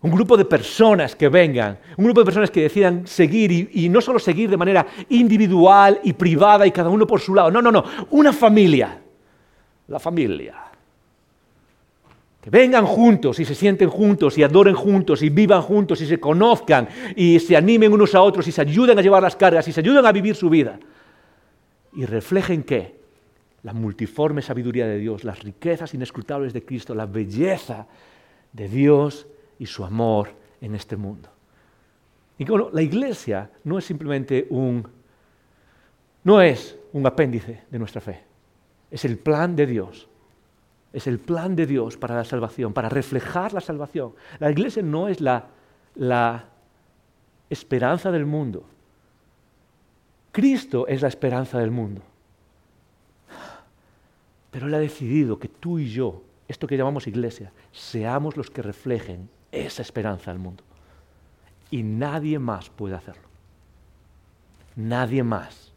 [0.00, 4.00] Un grupo de personas que vengan, un grupo de personas que decidan seguir y, no
[4.00, 7.72] solo seguir de manera individual y privada y cada uno por su lado, no, no,
[7.72, 9.00] no, una familia,
[9.88, 10.54] la familia.
[12.40, 16.20] Que vengan juntos y se sienten juntos y adoren juntos y vivan juntos y se
[16.20, 19.72] conozcan y se animen unos a otros y se ayuden a llevar las cargas y
[19.72, 20.78] se ayuden a vivir su vida.
[21.94, 23.00] Y reflejen qué?
[23.64, 27.88] La multiforme sabiduría de Dios, las riquezas inescrutables de Cristo, la belleza
[28.52, 29.26] de Dios
[29.58, 31.28] y su amor en este mundo.
[32.38, 34.86] Y bueno, la iglesia no es simplemente un,
[36.24, 38.22] no es un apéndice de nuestra fe,
[38.90, 40.08] es el plan de Dios.
[40.90, 44.14] Es el plan de Dios para la salvación, para reflejar la salvación.
[44.38, 45.48] La iglesia no es la,
[45.94, 46.46] la
[47.50, 48.64] esperanza del mundo.
[50.32, 52.00] Cristo es la esperanza del mundo.
[54.50, 58.62] Pero Él ha decidido que tú y yo, esto que llamamos iglesia, seamos los que
[58.62, 60.64] reflejen esa esperanza al mundo.
[61.70, 63.22] Y nadie más puede hacerlo.
[64.76, 65.72] Nadie más.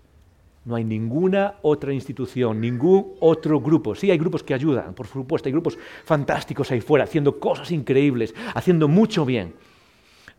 [0.64, 3.96] No hay ninguna otra institución, ningún otro grupo.
[3.96, 8.36] Sí, hay grupos que ayudan, por supuesto, hay grupos fantásticos ahí fuera, haciendo cosas increíbles,
[8.54, 9.56] haciendo mucho bien.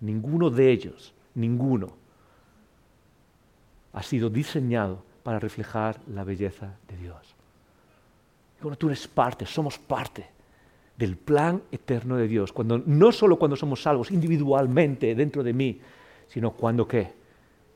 [0.01, 1.97] Ninguno de ellos, ninguno,
[3.93, 7.35] ha sido diseñado para reflejar la belleza de Dios.
[8.61, 10.27] Bueno, tú eres parte, somos parte
[10.97, 12.53] del plan eterno de Dios.
[12.53, 15.81] Cuando, no solo cuando somos salvos individualmente dentro de mí,
[16.29, 17.23] sino cuando qué?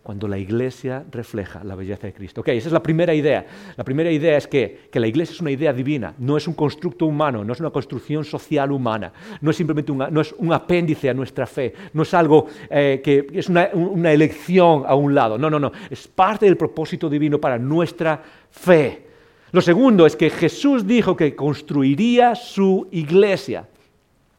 [0.02, 2.40] Cuando la iglesia refleja la belleza de Cristo.
[2.40, 3.44] Ok, esa es la primera idea.
[3.76, 7.07] La primera idea es que, la iglesia es una idea divina, no es un constructo
[7.07, 11.14] humano, no es una construcción social humana, no es simplemente no es un apéndice a
[11.14, 15.38] nuestra fe, no es algo eh, que es una, una elección a un lado.
[15.38, 15.72] No, no, no.
[15.90, 19.06] Es parte del propósito divino para nuestra fe.
[19.53, 23.69] Lo segundo es que Jesús dijo que construiría su iglesia.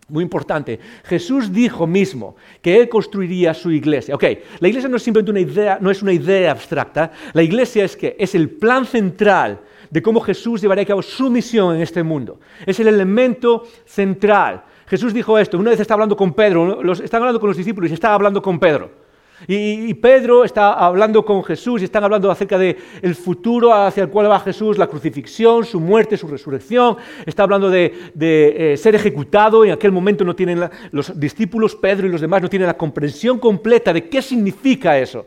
[0.10, 0.80] Muy importante.
[1.04, 4.16] Jesús dijo mismo que Él construiría su iglesia.
[4.16, 4.24] Ok,
[4.60, 7.12] la iglesia no es simplemente una idea, no es una idea abstracta.
[7.34, 11.30] La iglesia es que es el plan central de cómo Jesús llevaría a cabo su
[11.30, 12.40] misión en este mundo.
[12.66, 14.64] Es el elemento central.
[14.88, 17.94] Jesús dijo esto, una vez estaba hablando con Pedro, estaba hablando con los discípulos y
[17.94, 19.07] estaba hablando con Pedro.
[19.46, 24.10] Y, Pedro está hablando con Jesús y están hablando acerca del el futuro hacia el
[24.10, 26.98] cual va Jesús, la crucifixión, su muerte, su resurrección.
[27.26, 29.64] Está hablando de, eh, ser ejecutado.
[29.64, 33.38] En aquel momento no tienen los discípulos, Pedro y los demás, no tienen la comprensión
[33.38, 35.26] completa de qué significa eso.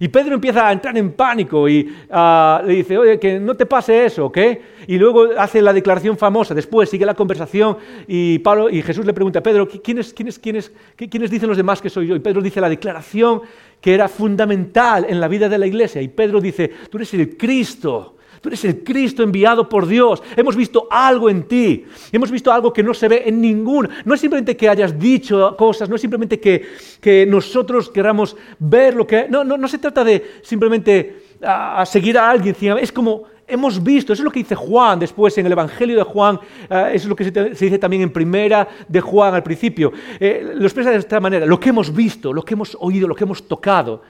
[0.00, 3.66] Y Pedro empieza a entrar en pánico y ah, le dice, oye, que no te
[3.66, 4.38] pase eso, ¿ok?
[4.86, 9.12] Y luego hace la declaración famosa, después sigue la conversación y, Pablo, y Jesús le
[9.12, 12.16] pregunta a Pedro, ¿quiénes, quiénes, quiénes, ¿quiénes dicen los demás que soy yo?
[12.16, 13.42] Y Pedro dice la declaración
[13.80, 16.02] que era fundamental en la vida de la iglesia.
[16.02, 20.22] Y Pedro dice, tú eres el Cristo, Tú eres el Cristo enviado por Dios.
[20.36, 21.84] Hemos visto algo en ti.
[22.12, 23.88] Hemos visto algo que no se ve en ningún.
[24.04, 26.66] No es simplemente que hayas dicho cosas, no es simplemente que,
[27.00, 29.26] que nosotros queramos ver lo que...
[29.28, 32.54] No, no, no se trata de simplemente a, seguir a alguien.
[32.80, 36.02] Es como hemos visto, eso es lo que dice Juan después en el Evangelio de
[36.02, 39.92] Juan, eso es lo que se, dice también en primera de Juan al principio.
[40.20, 43.14] Eh, lo expresa de esta manera, lo que hemos visto, lo que hemos oído, lo
[43.14, 44.02] que hemos tocado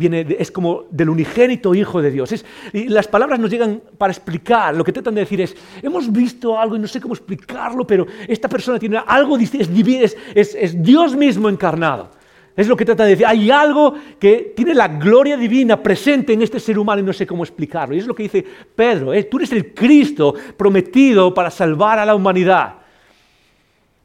[0.00, 2.44] es como del unigénito Hijo de Dios.
[2.72, 6.58] y las palabras nos llegan para explicar, lo que tratan de decir es, hemos visto
[6.58, 10.82] algo y no sé cómo explicarlo, pero esta persona tiene algo distinto, es, es, es
[10.82, 12.10] Dios mismo encarnado.
[12.58, 13.24] Es lo que trata de decir.
[13.24, 17.24] Hay algo que tiene la gloria divina presente en este ser humano y no sé
[17.24, 17.94] cómo explicarlo.
[17.94, 19.14] Y es lo que dice Pedro.
[19.14, 19.22] ¿eh?
[19.22, 22.74] Tú eres el Cristo prometido para salvar a la humanidad.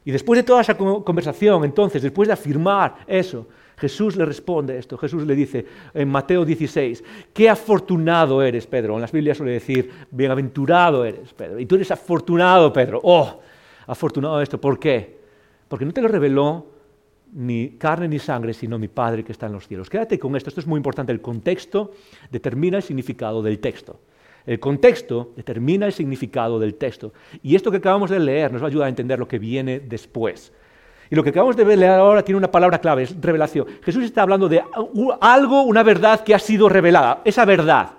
[0.04, 4.96] Y después de toda esa conversación, entonces, después de afirmar eso, Jesús le responde esto.
[4.96, 8.94] Jesús le dice en Mateo 16, qué afortunado eres, Pedro.
[8.94, 11.58] En las Biblias suele decir, bienaventurado eres, Pedro.
[11.58, 13.00] Y tú eres afortunado, Pedro.
[13.02, 13.40] Oh,
[13.86, 14.60] afortunado esto.
[14.60, 15.18] ¿Por qué?
[15.68, 16.66] Porque no te lo reveló
[17.32, 19.90] ni carne ni sangre, sino mi Padre que está en los cielos.
[19.90, 20.50] Quédate con esto.
[20.50, 21.12] Esto es muy importante.
[21.12, 21.92] El contexto
[22.30, 23.98] determina el significado del texto.
[24.46, 27.12] El contexto determina el significado del texto.
[27.42, 29.80] Y esto que acabamos de leer nos va a ayudar a entender lo que viene
[29.80, 30.52] después.
[31.14, 33.68] Y lo que acabamos de ver ahora tiene una palabra clave, es revelación.
[33.84, 34.60] Jesús está hablando de
[35.20, 37.20] algo, una verdad que ha sido revelada.
[37.24, 37.90] Esa verdad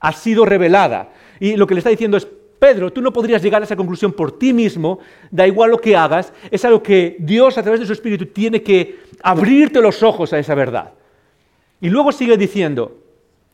[0.00, 1.12] ha sido revelada.
[1.38, 2.26] Y lo que le está diciendo es,
[2.58, 4.98] Pedro, tú no podrías llegar a esa conclusión por ti mismo,
[5.30, 8.60] da igual lo que hagas, es algo que Dios a través de su Espíritu tiene
[8.60, 10.94] que abrirte los ojos a esa verdad.
[11.80, 12.98] Y luego sigue diciendo,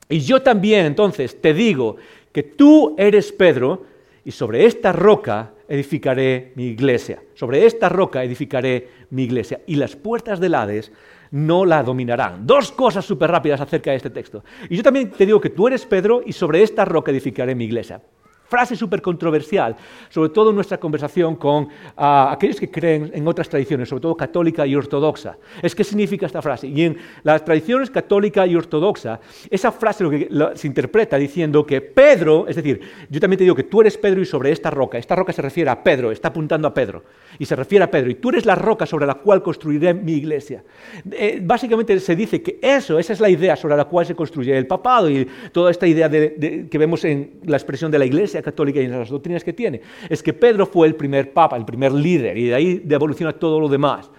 [0.09, 1.97] y yo también entonces te digo
[2.33, 3.83] que tú eres Pedro,
[4.25, 7.23] y sobre esta roca edificaré mi iglesia.
[7.35, 9.63] Sobre esta roca edificaré mi iglesia.
[9.67, 10.93] Y las puertas del Hades
[11.31, 12.47] no la dominarán.
[12.47, 14.45] Dos cosas súper rápidas acerca de este texto.
[14.69, 17.65] Y yo también te digo que tú eres Pedro y sobre esta roca edificaré mi
[17.65, 18.03] iglesia
[18.51, 19.77] frase súper controversial,
[20.09, 24.17] sobre todo en nuestra conversación con ah, aquellos que creen en otras tradiciones, sobre todo
[24.17, 25.39] católica y ortodoxa.
[25.63, 26.67] Es qué significa esta frase.
[26.67, 31.81] Y en las tradiciones católica y ortodoxa, esa frase lo que se interpreta diciendo que
[31.81, 34.99] Pedro, es decir, yo también te digo que tú eres Pedro y sobre esta roca,
[34.99, 37.05] esta roca se refiere a Pedro, está apuntando a Pedro,
[37.39, 40.15] y se refiere a Pedro, y tú eres la roca sobre la cual construiré mi
[40.15, 40.65] iglesia.
[41.13, 44.59] Eh, básicamente se dice que eso, esa es la idea sobre la cual se construye
[44.59, 48.81] el papado y toda esta idea que vemos en la expresión de la iglesia Católica
[48.81, 51.93] y en las doctrinas que tiene, es que Pedro fue el primer papa, el primer
[51.93, 54.11] líder, y de ahí evoluciona todo lo demás.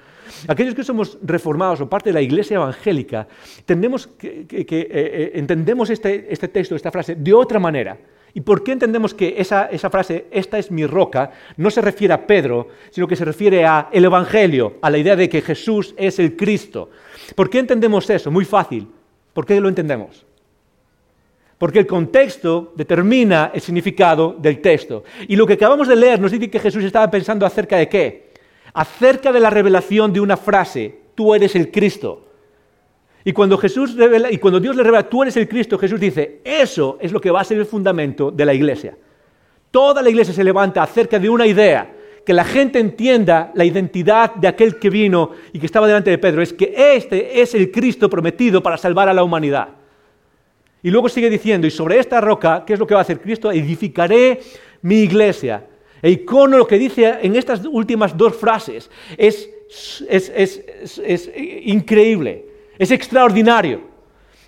[0.48, 3.28] Aquellos que somos reformados o parte de la iglesia evangélica,
[3.66, 7.98] que, eh, eh, entendemos este, este, texto, esta frase, de otra manera.
[8.34, 12.14] ¿Y por qué entendemos que esa, esa, frase, esta es mi roca, no se refiere
[12.14, 16.18] a Pedro, sino que se refiere al Evangelio, a la idea de que Jesús es
[16.18, 16.90] el Cristo?
[17.36, 18.32] ¿Por qué entendemos eso?
[18.32, 18.88] Muy fácil.
[19.34, 20.26] ¿Por qué lo entendemos?
[21.62, 25.04] Porque el contexto determina el significado del texto.
[25.28, 28.32] Y lo que acabamos de leer nos dice que Jesús estaba pensando acerca de qué?
[28.74, 32.26] Acerca de la revelación de una frase, tú eres el Cristo.
[33.24, 36.42] Y cuando, Jesús revela, y cuando Dios le revela, tú eres el Cristo, Jesús dice,
[36.44, 38.98] eso es lo que va a ser el fundamento de la iglesia.
[39.70, 41.94] Toda la iglesia se levanta acerca de una idea,
[42.26, 46.18] que la gente entienda la identidad de aquel que vino y que estaba delante de
[46.18, 49.81] Pedro, es que este es el Cristo prometido para salvar a la humanidad.
[50.84, 53.22] Y luego sigue diciendo, y sobre esta roca, ¿qué es lo que va a hacer
[53.22, 53.52] Cristo?
[53.52, 54.40] Edificaré
[54.82, 55.66] mi iglesia.
[56.02, 59.48] E icono lo que dice en estas últimas dos frases es,
[60.10, 61.32] es,
[61.66, 62.46] increíble,
[62.80, 63.92] es extraordinario.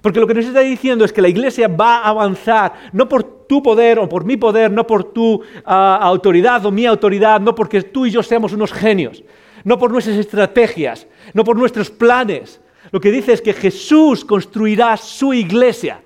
[0.01, 3.45] Porque lo que nos está diciendo es que la iglesia va a avanzar, no por
[3.47, 7.55] tu poder o por mi poder, no por tu ah, autoridad o mi autoridad, no
[7.55, 9.23] porque tú y yo seamos unos genios,
[9.63, 12.59] no por nuestras estrategias, no por nuestros planes.
[12.91, 16.01] Lo que dice es que Jesús construirá su iglesia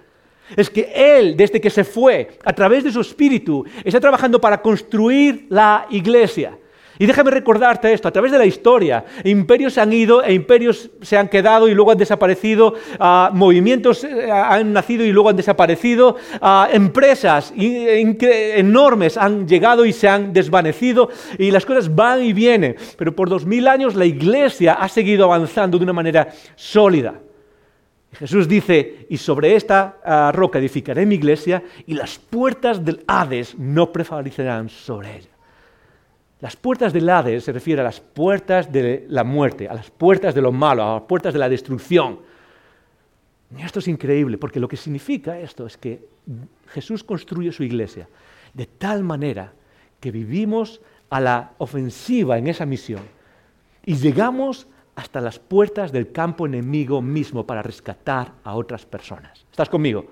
[0.55, 4.61] es que Él, desde que se fue, a través de su espíritu, está trabajando para
[4.61, 6.57] construir la iglesia.
[6.99, 10.89] Y déjame recordarte esto, a través de la historia, imperios se han ido e imperios
[11.01, 15.35] se han quedado y luego han desaparecido, ah, movimientos eh, han nacido y luego han
[15.35, 22.33] desaparecido, ah, empresas enormes han llegado y se han desvanecido y las cosas van y
[22.33, 22.75] vienen.
[22.97, 27.26] Pero por dos mil años la iglesia ha seguido avanzando de una manera sólida.
[28.19, 33.57] Jesús dice, y sobre esta ah, roca edificaré mi iglesia y las puertas del Hades
[33.57, 35.29] no prevalecerán sobre ella.
[36.39, 40.33] Las puertas del Hades se refiere a las puertas de la muerte, a las puertas
[40.33, 42.19] de lo malo, a las puertas de la destrucción.
[43.55, 46.07] Y esto es increíble, porque lo que significa esto es que
[46.69, 48.07] Jesús construye su iglesia
[48.53, 49.53] de tal manera
[49.99, 53.01] que vivimos a la ofensiva en esa misión
[53.85, 59.45] y llegamos hasta las puertas del campo enemigo mismo para rescatar a otras personas.
[59.51, 60.07] ¿Estás conmigo?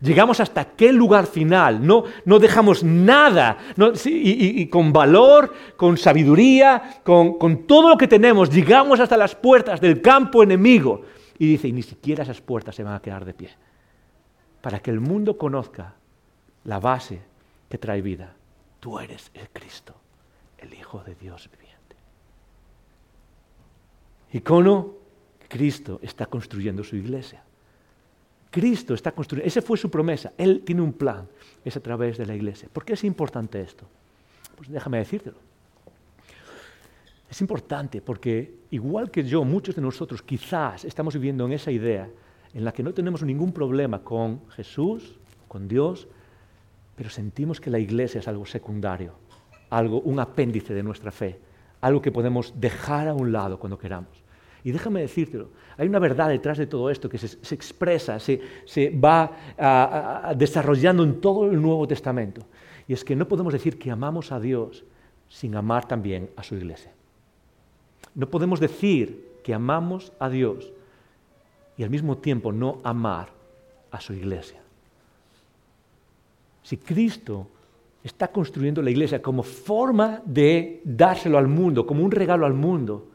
[0.00, 3.58] Llegamos hasta aquel lugar final, no, no dejamos nada,
[4.04, 9.80] y, con valor, con sabiduría, con, con todo lo que tenemos, llegamos hasta las puertas
[9.80, 11.02] del campo enemigo.
[11.38, 13.50] Y dice, y ni siquiera esas puertas se van a quedar de pie,
[14.60, 15.94] para que el mundo conozca
[16.62, 17.22] la base
[17.68, 18.34] que trae vida.
[18.78, 19.94] Tú eres el Cristo,
[20.58, 21.65] el Hijo de Dios viviente.
[24.36, 24.94] Icono,
[25.48, 27.42] Cristo está construyendo su iglesia.
[28.50, 31.26] Cristo está construyendo, esa fue su promesa, Él tiene un plan,
[31.64, 32.68] es a través de la iglesia.
[32.72, 33.86] ¿Por qué es importante esto?
[34.56, 35.36] Pues déjame decírtelo.
[37.30, 42.08] Es importante porque igual que yo, muchos de nosotros quizás estamos viviendo en esa idea
[42.52, 45.18] en la que no tenemos ningún problema con Jesús,
[45.48, 46.08] con Dios,
[46.94, 49.14] pero sentimos que la iglesia es algo secundario,
[49.70, 51.40] algo, un apéndice de nuestra fe,
[51.80, 54.25] algo que podemos dejar a un lado cuando queramos.
[54.66, 58.40] Y déjame decírtelo, hay una verdad detrás de todo esto que se, expresa, se,
[58.90, 62.44] va desarrollando en todo el Nuevo Testamento.
[62.88, 64.82] Y es que no podemos decir que amamos a Dios
[65.28, 66.90] sin amar también a su iglesia.
[68.16, 70.72] No podemos decir que amamos a Dios
[71.76, 73.28] y al mismo tiempo no amar
[73.92, 74.60] a su iglesia.
[76.64, 77.46] Si Cristo
[78.02, 83.06] está construyendo la iglesia como forma de dárselo al mundo, como un regalo al mundo,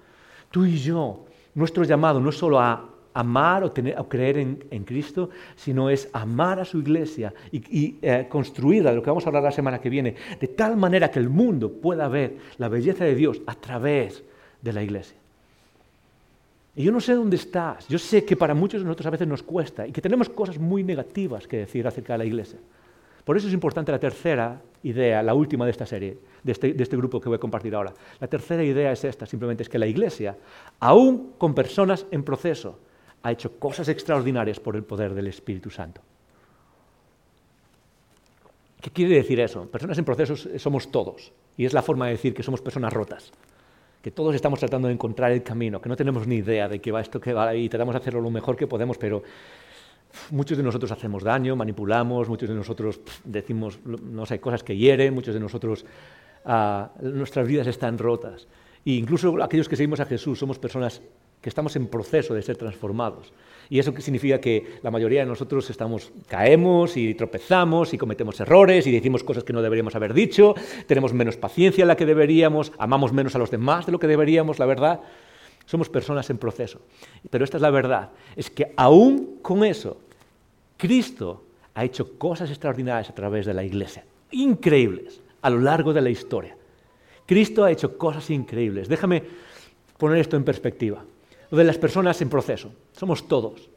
[0.50, 5.90] tú y yo, nuestro llamado no es solo a amar o, creer en, Cristo, sino
[5.90, 9.52] es amar a su iglesia y, eh, construirla, de lo que vamos a hablar la
[9.52, 13.42] semana que viene, de tal manera que el mundo pueda ver la belleza de Dios
[13.46, 14.24] a través
[14.62, 15.18] de la iglesia.
[16.76, 19.28] Y yo no sé dónde estás, yo sé que para muchos de nosotros a veces
[19.28, 22.60] nos cuesta y que tenemos cosas muy negativas que decir acerca de la iglesia.
[23.24, 26.98] Por eso es importante la tercera idea, la última de esta serie, este, de este,
[26.98, 27.94] grupo que voy a compartir ahora.
[28.20, 30.38] La tercera idea es esta, simplemente es que la Iglesia,
[30.80, 32.80] aún con personas en proceso,
[33.24, 36.02] ha hecho cosas extraordinarias por el poder del Espíritu Santo.
[38.82, 39.70] ¿Qué quiere decir eso?
[39.70, 43.32] Personas en proceso somos todos, y es la forma de decir que somos personas rotas,
[44.02, 46.92] que todos estamos tratando de encontrar el camino, que no tenemos ni idea de qué
[46.92, 49.22] va esto, qué va, y tratamos de hacerlo lo mejor que podemos, pero
[50.32, 55.14] Muchos de nosotros hacemos daño, manipulamos, muchos de nosotros decimos, no sé, cosas que hieren,
[55.14, 55.86] muchos de nosotros,
[56.46, 58.48] ah, nuestras vidas están rotas.
[58.86, 61.02] E incluso aquellos que seguimos a Jesús somos personas
[61.42, 63.34] que estamos en proceso de ser transformados.
[63.70, 68.86] Y eso significa que la mayoría de nosotros estamos, caemos y tropezamos y cometemos errores
[68.86, 70.54] y decimos cosas que no deberíamos haber dicho,
[70.88, 74.08] tenemos menos paciencia de la que deberíamos, amamos menos a los demás de lo que
[74.08, 75.02] deberíamos, la verdad.
[75.66, 76.82] Somos personas en proceso.
[77.30, 79.98] Pero esta es la verdad, es que aún con eso,
[80.78, 81.44] Cristo
[81.74, 86.10] ha hecho cosas extraordinarias a través de la iglesia, increíbles, a lo largo de la
[86.10, 86.56] historia.
[87.26, 88.90] Cristo ha hecho cosas increíbles.
[88.90, 89.24] Déjame
[89.98, 91.04] poner esto en perspectiva.
[91.50, 92.74] Lo de las personas en proceso.
[92.92, 93.70] Somos todos.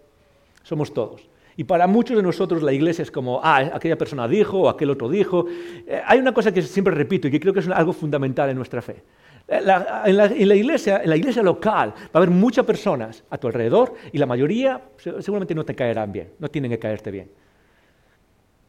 [0.63, 1.29] Somos todos.
[1.57, 4.91] Y para muchos de nosotros la iglesia es como, ah, aquella persona dijo o aquel
[4.91, 5.47] otro dijo.
[5.87, 8.57] Eh, hay una cosa que siempre repito y que creo que es algo fundamental en
[8.57, 9.03] nuestra fe.
[9.47, 9.61] Eh,
[10.07, 13.95] en, la, iglesia, en la iglesia local va a haber muchas personas a tu alrededor
[14.13, 17.29] y la mayoría seguramente no te caerán bien, no tienen que caerte bien.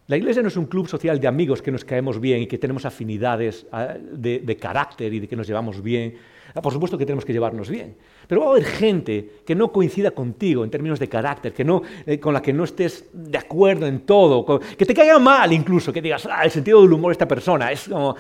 [0.08, 2.60] La iglesia no es un club social de amigos que nos caemos bien y que
[2.60, 6.16] tenemos afinidades ah, de, carácter y de que nos llevamos bien.
[6.54, 7.96] Ah, por supuesto que tenemos que llevarnos bien.
[8.28, 11.82] Pero va a haber gente que no coincida contigo en términos de carácter, que no,
[12.06, 15.92] eh, con la que no estés de acuerdo en todo, que te caiga mal incluso,
[15.92, 18.16] que digas, ah, el sentido del humor de esta persona es como...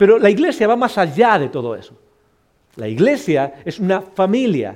[0.00, 1.92] Pero la iglesia va más allá de todo eso.
[2.76, 4.74] La iglesia es una familia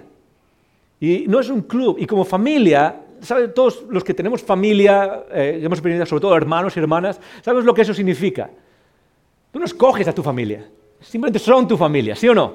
[1.01, 1.97] y no es un club.
[1.99, 3.55] Y como familia, ¿saben?
[3.55, 7.73] Todos los que tenemos familia, eh, hemos experienciado sobre todo hermanos y hermanas, ¿sabes lo
[7.73, 8.51] que eso significa?
[9.51, 10.69] Tú no escoges a tu familia,
[11.01, 12.53] simplemente son tu familia, ¿sí o no?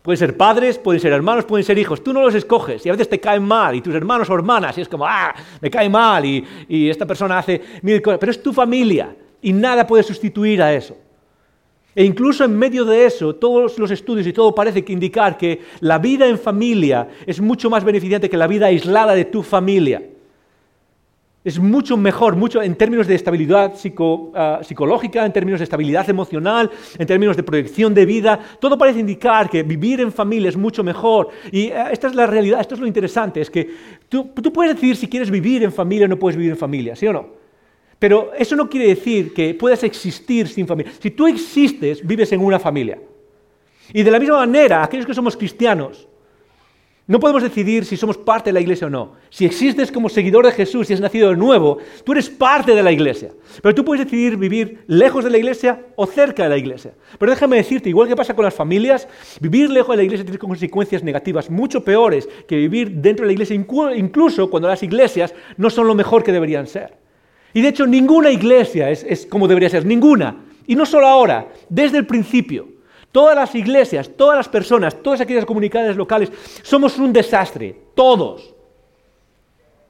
[0.00, 2.02] Pueden ser padres, pueden ser hermanos, pueden ser hijos.
[2.02, 4.78] Tú no los escoges y a veces te caen mal y tus hermanos o hermanas
[4.78, 8.18] y es como, ah, me cae mal y esta persona hace mil cosas.
[8.18, 10.96] Pero es tu familia y nada puede sustituir a eso.
[11.96, 15.62] E incluso en medio de eso, todos los estudios y todo parece que indicar que
[15.80, 20.02] la vida en familia es mucho más beneficiante que la vida aislada de tu familia.
[21.42, 23.72] Es mucho mejor, mucho en términos de estabilidad
[24.34, 28.38] ah, psicológica, en términos de estabilidad emocional, en términos de proyección de vida.
[28.60, 31.30] Todo parece indicar que vivir en familia es mucho mejor.
[31.50, 33.70] Y ah, esta es la realidad, esto es lo interesante, es que
[34.10, 36.94] tú, tú puedes decidir si quieres vivir en familia o no puedes vivir en familia,
[36.94, 37.45] ¿sí o no?
[37.98, 40.92] Pero eso no quiere decir que puedas existir sin familia.
[41.00, 42.98] Si tú existes, vives en una familia.
[43.92, 46.06] Y de la misma manera, aquellos que somos cristianos,
[47.08, 49.12] no podemos decidir si somos parte de la iglesia o no.
[49.30, 52.82] Si existes como seguidor de Jesús y has nacido de nuevo, tú eres parte de
[52.82, 53.30] la iglesia.
[53.62, 56.94] Pero tú puedes decidir vivir lejos de la iglesia o cerca de la iglesia.
[57.16, 59.06] Pero déjame decirte, igual que pasa con las familias,
[59.40, 63.32] vivir lejos de la iglesia tiene consecuencias negativas mucho peores que vivir dentro de la
[63.34, 67.05] iglesia, incluso cuando las iglesias no son lo mejor que deberían ser.
[67.56, 70.44] Y de hecho, ninguna iglesia es, como debería ser, ninguna.
[70.66, 72.68] Y no solo ahora, desde el principio.
[73.10, 76.30] Todas las iglesias, todas las personas, todas aquellas comunidades locales,
[76.62, 78.54] somos un desastre, todos.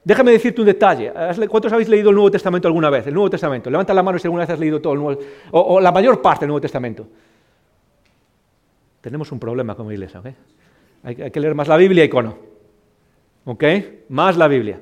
[0.01, 1.11] Déjame decirte un detalle.
[1.49, 3.05] ¿Cuántos habéis leído el Nuevo Testamento alguna vez?
[3.05, 3.69] El Nuevo Testamento.
[3.69, 6.21] Levanta la mano si alguna vez has leído todo el Nuevo o, o la mayor
[6.21, 7.05] parte del Nuevo Testamento.
[9.01, 10.21] Tenemos un problema como iglesia.
[10.21, 10.27] ¿ok?
[11.03, 12.33] Hay, hay que leer más la Biblia, icono.
[13.43, 13.63] ¿Ok?
[14.07, 14.79] Más la Biblia.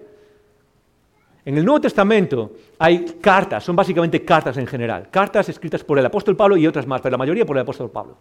[1.45, 6.05] En el Nuevo Testamento hay cartas, son básicamente cartas en general, cartas escritas por el
[6.05, 8.17] apóstol Pablo y otras más, pero la mayoría por el apóstol Pablo.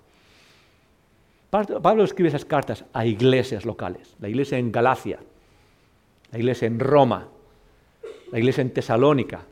[1.51, 5.21] Pablo escribe esas cartas a iglesias locales, la iglesia en Galacia,
[6.33, 7.29] la iglesia en Roma,
[8.31, 9.43] la iglesia en Tesalónica,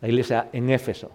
[0.00, 1.10] la iglesia en Éfeso.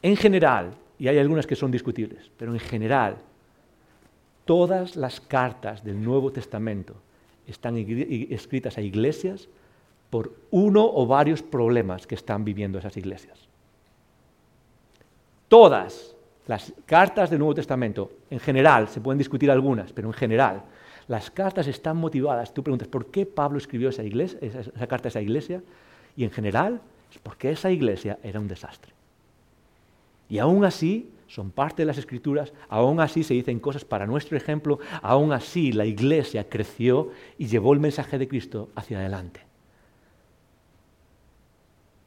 [0.00, 3.18] En general, y hay algunas que son discutibles, pero en general,
[4.46, 6.94] todas las cartas del Nuevo Testamento
[7.46, 9.48] están escritas a iglesias
[10.12, 13.48] por uno o varios problemas que están viviendo esas iglesias.
[15.48, 16.14] Todas
[16.46, 20.64] las cartas del Nuevo Testamento, en general, se pueden discutir algunas, pero en general,
[21.08, 22.52] las cartas están motivadas.
[22.52, 24.02] Tú preguntas, ¿por qué Pablo escribió esa,
[24.86, 25.62] carta a esa iglesia?
[26.14, 28.92] Y en general, es porque esa iglesia era un desastre.
[30.28, 34.36] Y aún así, son parte de las escrituras, aún así se dicen cosas para nuestro
[34.36, 39.51] ejemplo, aún así la iglesia creció y llevó el mensaje de Cristo hacia adelante.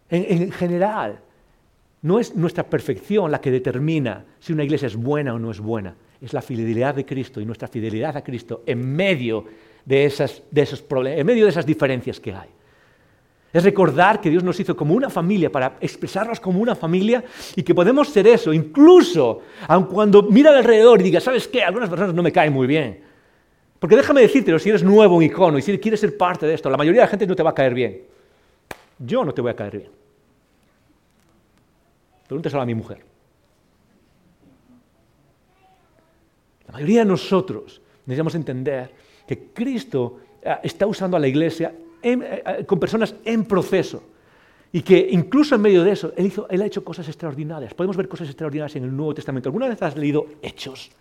[0.10, 1.20] En, general,
[2.03, 5.60] no es nuestra perfección la que determina si una iglesia es buena o no es
[5.60, 5.95] buena.
[6.22, 9.45] Es la fidelidad de Cristo y nuestra fidelidad a Cristo en medio
[9.84, 10.14] de,
[10.51, 12.49] de esos problemas, en medio de esas diferencias que hay.
[13.51, 17.24] Es recordar que Dios nos hizo como una familia para expresarnos como una familia
[17.56, 21.64] y que podemos ser eso, incluso aun cuando mira alrededor y diga, ¿sabes qué?
[21.64, 22.99] Algunas personas no me caen muy bien.
[23.80, 26.70] Porque déjame decírtelo, si eres nuevo en icono y si quieres ser parte de esto,
[26.70, 28.14] la mayoría de la gente no te va a caer bien
[29.00, 29.91] yo no te voy a caer bien.
[32.28, 33.04] Pregúntaselo a mi mujer.
[36.68, 38.91] La mayoría de nosotros necesitamos entender
[39.28, 44.04] que Cristo eh, está usando a la iglesia eh, eh, con personas en proceso.
[44.72, 47.74] Y que incluso en medio de eso, él, ha hecho cosas extraordinarias.
[47.74, 49.48] Podemos ver cosas extraordinarias en el Nuevo Testamento.
[49.48, 50.91] ¿Alguna vez has leído Hechos?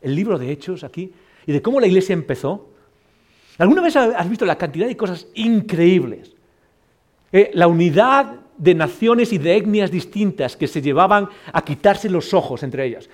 [0.00, 1.12] El libro de Hechos aquí.
[1.46, 2.68] Y de cómo la iglesia empezó.
[3.58, 6.33] ¿Alguna vez has visto la cantidad de cosas increíbles
[7.34, 12.32] eh, la unidad de naciones y de etnias distintas que se llevaban a quitarse los
[12.32, 13.10] ojos entre ellas.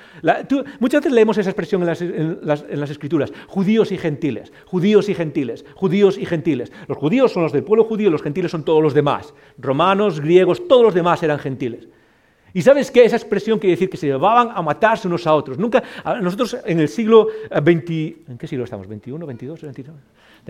[0.79, 6.19] muchas veces leemos esa expresión en las, escrituras, judíos y gentiles, judíos y gentiles, judíos
[6.19, 6.71] y gentiles.
[6.87, 9.33] Los judíos son los del pueblo judío, los gentiles son todos los demás.
[9.57, 11.89] Romanos, griegos, todos los demás eran gentiles.
[12.53, 13.07] ¿Y sabes qué?
[13.07, 15.57] Esa expresión quiere decir que se llevaban a matarse unos a otros.
[15.57, 15.83] Nunca,
[16.21, 17.91] nosotros en el siglo XX,
[18.29, 18.87] ¿en qué siglo estamos?
[18.87, 19.97] ¿21, 22, 22?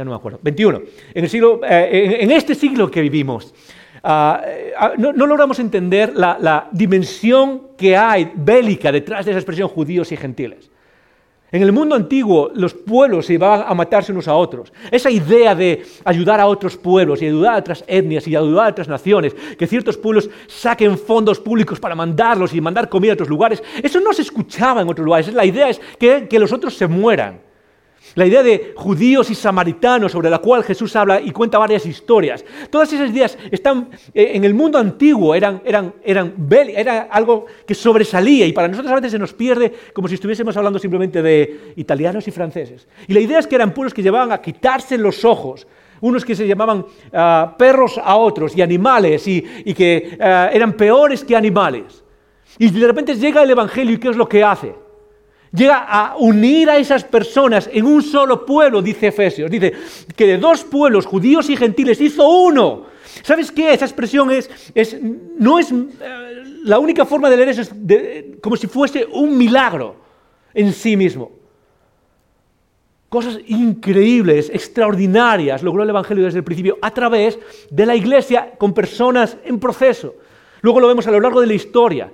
[0.05, 0.83] No me acuerdo, 21.
[1.15, 3.55] En, el siglo, eh, en, este siglo que vivimos,
[4.03, 4.43] ah,
[4.79, 10.17] ah, no, logramos entender la, dimensión que hay bélica detrás de esa expresión judíos y
[10.17, 10.71] gentiles.
[11.53, 14.73] En el mundo antiguo los pueblos se iban a matarse unos a otros.
[14.91, 18.71] Esa idea de ayudar a otros pueblos y ayudar a otras etnias y ayudar a
[18.71, 23.29] otras naciones, que ciertos pueblos saquen fondos públicos para mandarlos y mandar comida a otros
[23.29, 25.35] lugares, eso no se escuchaba en otros lugares.
[25.35, 27.50] La idea es que los otros se mueran.
[28.15, 32.45] La idea de judíos y samaritanos sobre la cual Jesús habla y cuenta varias historias.
[32.71, 37.75] Todas esas ideas están eh, en el mundo antiguo, eran, eran, eran, era algo que
[37.75, 41.73] sobresalía y para nosotros a veces se nos pierde como si estuviésemos hablando simplemente de
[41.77, 42.89] italianos y franceses.
[43.07, 45.67] Y la idea es que eran pueblos que llevaban a quitarse los ojos,
[46.01, 49.43] unos que se llamaban ah, perros a otros y animales y,
[49.75, 52.03] que ah, eran peores que animales.
[52.59, 54.75] Y de repente llega el Evangelio y ¿qué es lo que hace?
[55.53, 59.51] Llega a unir a esas personas en un solo pueblo, dice Efesios.
[59.51, 59.73] Dice
[60.17, 62.87] que de dos pueblos, judíos y gentiles, hizo uno.
[63.23, 63.75] ¿Sabes qué?
[63.75, 64.49] Esa expresión es,
[65.39, 67.71] no es, eh, la única forma de leer eso es
[68.41, 69.97] como si fuese un milagro
[70.55, 71.33] en sí mismo.
[73.09, 77.39] Cosas increíbles, extraordinarias, logró el Evangelio desde el principio a través
[77.69, 80.15] de la iglesia con personas en proceso.
[80.61, 82.13] Luego lo vemos a lo largo de la historia.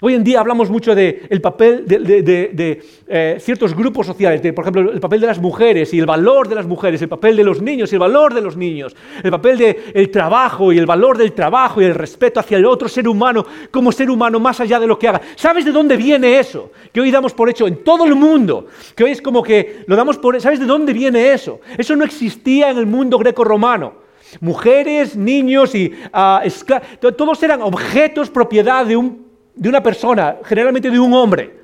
[0.00, 4.90] Hoy en día hablamos mucho del papel de, eh, ciertos grupos sociales, de, por ejemplo,
[4.90, 7.62] el papel de las mujeres y el valor de las mujeres, el papel de los
[7.62, 11.32] niños y el valor de los niños, el papel del trabajo y el valor del
[11.32, 14.88] trabajo y el respeto hacia el otro ser humano como ser humano más allá de
[14.88, 15.20] lo que haga.
[15.36, 16.72] ¿Sabes de dónde viene eso?
[16.92, 18.66] Que hoy damos por hecho en todo el mundo,
[18.96, 20.40] que hoy es como que lo damos por...
[20.40, 21.60] ¿Sabes de dónde viene eso?
[21.78, 23.94] Eso no existía en el mundo greco-romano.
[24.40, 30.98] Mujeres, niños y uh, todos eran objetos, propiedad de un de una persona, generalmente de
[30.98, 31.54] un hombre.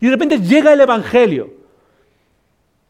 [0.00, 1.52] Y de repente llega el Evangelio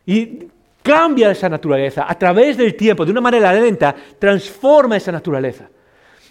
[0.07, 0.47] y
[0.83, 5.69] cambia esa naturaleza a través del tiempo, de una manera lenta, transforma esa naturaleza.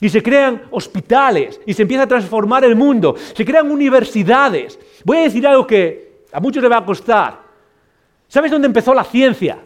[0.01, 4.79] Y se crean hospitales y se empieza a transformar el mundo, se crean universidades.
[5.03, 7.39] Voy a decir algo que a muchos les va a costar.
[8.27, 9.59] ¿Sabes dónde empezó la ciencia?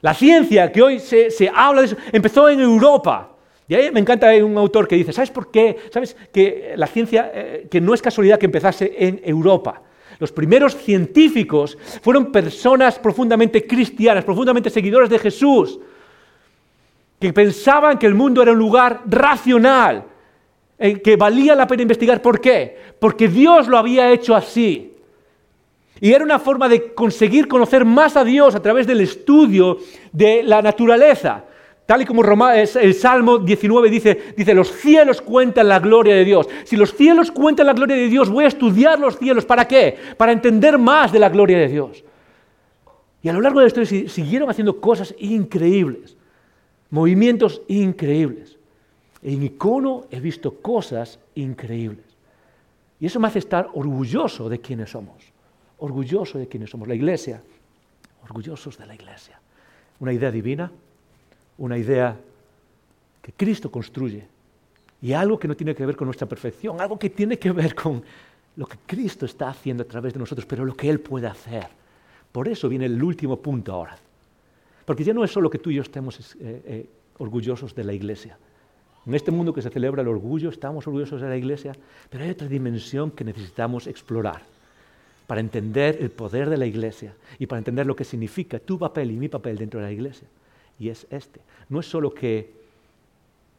[0.00, 3.30] La ciencia que hoy se, se habla de eso, empezó en Europa.
[3.68, 5.76] Y ahí me encanta hay un autor que dice, ¿sabes por qué?
[5.92, 9.82] ¿Sabes que la ciencia, eh, que no es casualidad que empezase en Europa?
[10.18, 15.78] Los primeros científicos fueron personas profundamente cristianas, profundamente seguidores de Jesús,
[17.20, 20.04] que pensaban que el mundo era un lugar racional,
[20.78, 22.22] en que valía la pena investigar.
[22.22, 22.76] ¿Por qué?
[22.98, 24.94] Porque Dios lo había hecho así.
[26.00, 29.78] Y era una forma de conseguir conocer más a Dios a través del estudio
[30.12, 31.44] de la naturaleza.
[31.88, 36.46] Tal y como el Salmo 19 dice, dice, los cielos cuentan la gloria de Dios.
[36.64, 39.46] Si los cielos cuentan la gloria de Dios, voy a estudiar los cielos.
[39.46, 39.96] ¿Para qué?
[40.18, 42.04] Para entender más de la gloria de Dios.
[43.22, 46.14] Y a lo largo de la historia siguieron haciendo cosas increíbles,
[46.90, 48.58] movimientos increíbles.
[49.22, 52.04] En icono he visto cosas increíbles.
[53.00, 55.32] Y eso me hace estar orgulloso de quienes somos.
[55.78, 56.86] Orgulloso de quienes somos.
[56.86, 57.40] La iglesia.
[58.24, 59.40] Orgullosos de la iglesia.
[60.00, 60.70] Una idea divina
[61.58, 62.16] una idea
[63.20, 64.24] que Cristo construye
[65.02, 67.74] y algo que no tiene que ver con nuestra perfección, algo que tiene que ver
[67.74, 68.02] con
[68.56, 71.68] lo que Cristo está haciendo a través de nosotros, pero lo que Él puede hacer.
[72.32, 73.96] Por eso viene el último punto ahora.
[74.84, 76.86] Porque ya no es solo que tú y yo estemos eh, eh,
[77.18, 78.36] orgullosos de la iglesia.
[79.06, 81.72] En este mundo que se celebra el orgullo, estamos orgullosos de la iglesia,
[82.10, 84.42] pero hay otra dimensión que necesitamos explorar
[85.26, 89.10] para entender el poder de la iglesia y para entender lo que significa tu papel
[89.10, 90.26] y mi papel dentro de la iglesia
[90.78, 91.40] y es este.
[91.68, 92.52] No es solo que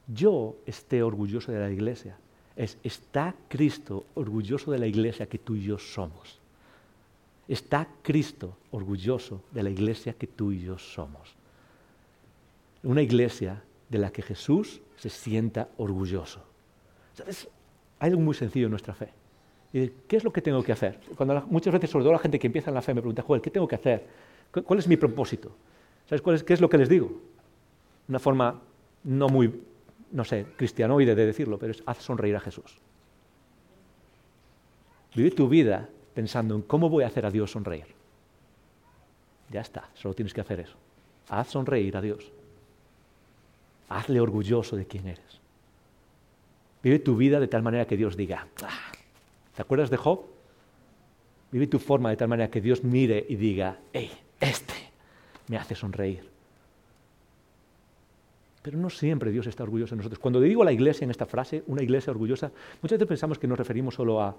[0.08, 2.18] yo esté orgulloso de la iglesia,
[2.56, 6.40] es está Cristo orgulloso de la iglesia que tú y yo somos.
[7.48, 11.34] Está Cristo orgulloso de la iglesia que tú y yo somos.
[12.84, 16.42] Una iglesia de la que Jesús se sienta orgulloso.
[17.16, 17.48] ¿Sabes?
[18.00, 19.10] Hay algo muy sencillo en nuestra fe.
[19.72, 21.00] ¿Qué es lo que tengo que hacer?
[21.16, 23.42] Cuando muchas veces, sobre todo la gente que empieza en la fe, me pregunta, Joel,
[23.42, 24.06] ¿qué tengo que hacer?
[24.66, 25.52] ¿Cuál es mi propósito?
[26.10, 27.22] ¿Sabes qué es lo que les digo?
[28.08, 28.60] Una forma
[29.04, 29.62] no muy,
[30.12, 32.80] no sé, cristianoide de decirlo, pero es haz sonreír a Jesús.
[35.14, 37.86] Vive tu vida pensando en cómo voy a hacer a Dios sonreír.
[39.52, 40.78] Ya está, solo tienes que hacer eso.
[41.30, 42.32] Haz sonreír a Dios.
[43.88, 45.40] Hazle orgulloso de quién eres.
[46.82, 48.92] Vive tu vida de tal manera que Dios diga, ah,
[49.56, 50.26] ¿te acuerdas de Job?
[51.52, 54.79] Vive tu forma de tal manera que Dios mire y diga, hey, este
[55.50, 56.30] me hace sonreír.
[58.62, 60.20] Pero no siempre Dios está orgulloso de nosotros.
[60.20, 63.58] Cuando digo la iglesia en esta frase, una iglesia orgullosa, muchas veces pensamos que nos
[63.58, 64.36] referimos solo a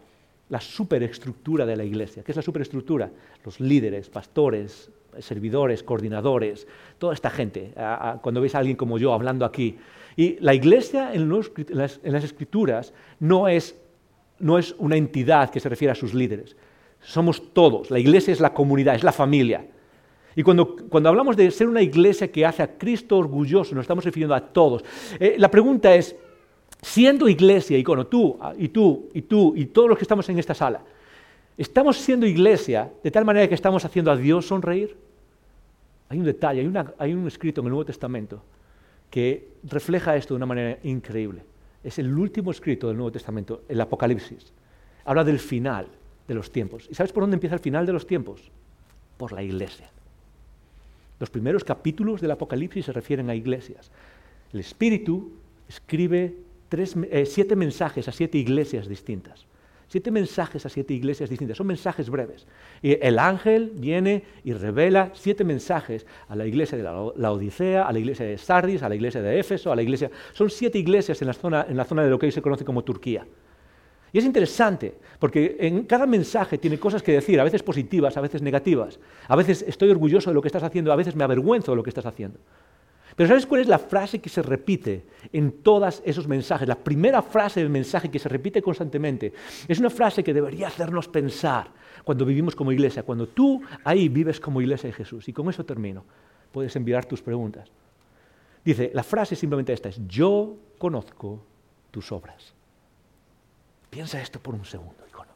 [0.50, 2.22] la superestructura de la iglesia.
[2.22, 3.10] ¿Qué es la superestructura?
[3.44, 6.66] Los líderes, pastores, servidores, coordinadores,
[6.98, 7.72] toda esta gente.
[8.20, 9.78] Cuando veis a alguien como yo hablando aquí.
[10.16, 13.80] Y la iglesia en, las, escrituras no es,
[14.38, 16.56] no es una entidad que se refiere a sus líderes.
[17.00, 17.90] Somos todos.
[17.90, 19.64] La iglesia es la comunidad, es la familia.
[20.36, 24.34] Y cuando, hablamos de ser una iglesia que hace a Cristo orgulloso, nos estamos refiriendo
[24.34, 24.84] a todos.
[25.18, 26.14] Eh, la pregunta es,
[26.82, 30.54] siendo iglesia, y tú, y tú, y tú, y todos los que estamos en esta
[30.54, 30.82] sala,
[31.58, 34.96] ¿estamos siendo iglesia de tal manera que estamos haciendo a Dios sonreír?
[36.08, 38.42] Hay un detalle, hay, hay un escrito en el Nuevo Testamento
[39.10, 41.42] que refleja esto de una manera increíble.
[41.82, 44.52] Es el último escrito del Nuevo Testamento, el Apocalipsis.
[45.04, 45.88] Habla del final
[46.28, 46.86] de los tiempos.
[46.88, 48.50] ¿Y sabes por dónde empieza el final de los tiempos?
[49.16, 49.90] Por la iglesia.
[51.20, 53.92] Los primeros capítulos del Apocalipsis se refieren a iglesias.
[54.52, 55.30] El Espíritu
[55.68, 56.34] escribe
[56.72, 59.46] eh, siete mensajes a siete iglesias distintas.
[59.86, 61.58] Siete mensajes a siete iglesias distintas.
[61.58, 62.46] Son mensajes breves.
[62.80, 67.92] Y el ángel viene y revela siete mensajes a la iglesia de la, Odisea, a
[67.92, 70.10] la iglesia de Sardis, a la iglesia de Éfeso, a la iglesia...
[70.32, 72.64] Son siete iglesias en la, zona, en la zona de lo que hoy se conoce
[72.64, 73.26] como Turquía.
[74.12, 78.20] Y es interesante, porque en cada mensaje tiene cosas que decir, a veces positivas, a
[78.20, 78.98] veces negativas.
[79.28, 81.82] A veces estoy orgulloso de lo que estás haciendo, a veces me avergüenzo de lo
[81.82, 82.38] que estás haciendo.
[83.16, 86.66] Pero ¿sabes cuál es la frase que se repite en todos esos mensajes?
[86.66, 89.32] La primera frase del mensaje que se repite constantemente
[89.68, 91.70] es una frase que debería hacernos pensar
[92.04, 95.28] cuando vivimos como iglesia, cuando tú ahí vives como iglesia de Jesús.
[95.28, 96.04] Y con eso termino.
[96.50, 97.68] Puedes enviar tus preguntas.
[98.64, 101.42] Dice, la frase simplemente esta es, yo conozco
[101.90, 102.54] tus obras.
[103.90, 105.32] Piensa esto por un segundo, icono.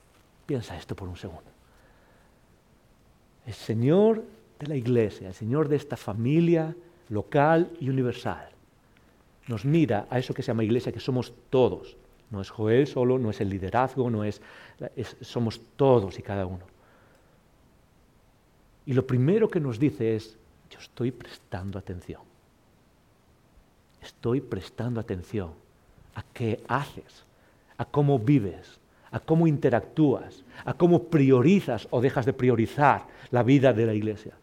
[0.47, 1.51] Piensa esto por un segundo.
[3.47, 4.25] El Señor
[4.59, 6.75] de la iglesia, el Señor de esta familia
[7.09, 8.49] local y universal,
[9.49, 11.97] nos mira a eso que se llama iglesia, que somos todos.
[12.31, 14.41] No es Joel solo, no es el liderazgo, no es,
[15.21, 16.65] somos todos y cada uno.
[18.87, 20.37] Y lo primero que nos dice es,
[20.71, 22.23] yo estoy prestando atención.
[24.01, 25.53] Estoy prestando atención
[26.15, 27.24] a qué haces,
[27.79, 33.73] a cómo vives, a cómo interactúas, a cómo priorizas o dejas de priorizar la vida
[33.73, 34.35] de la iglesia,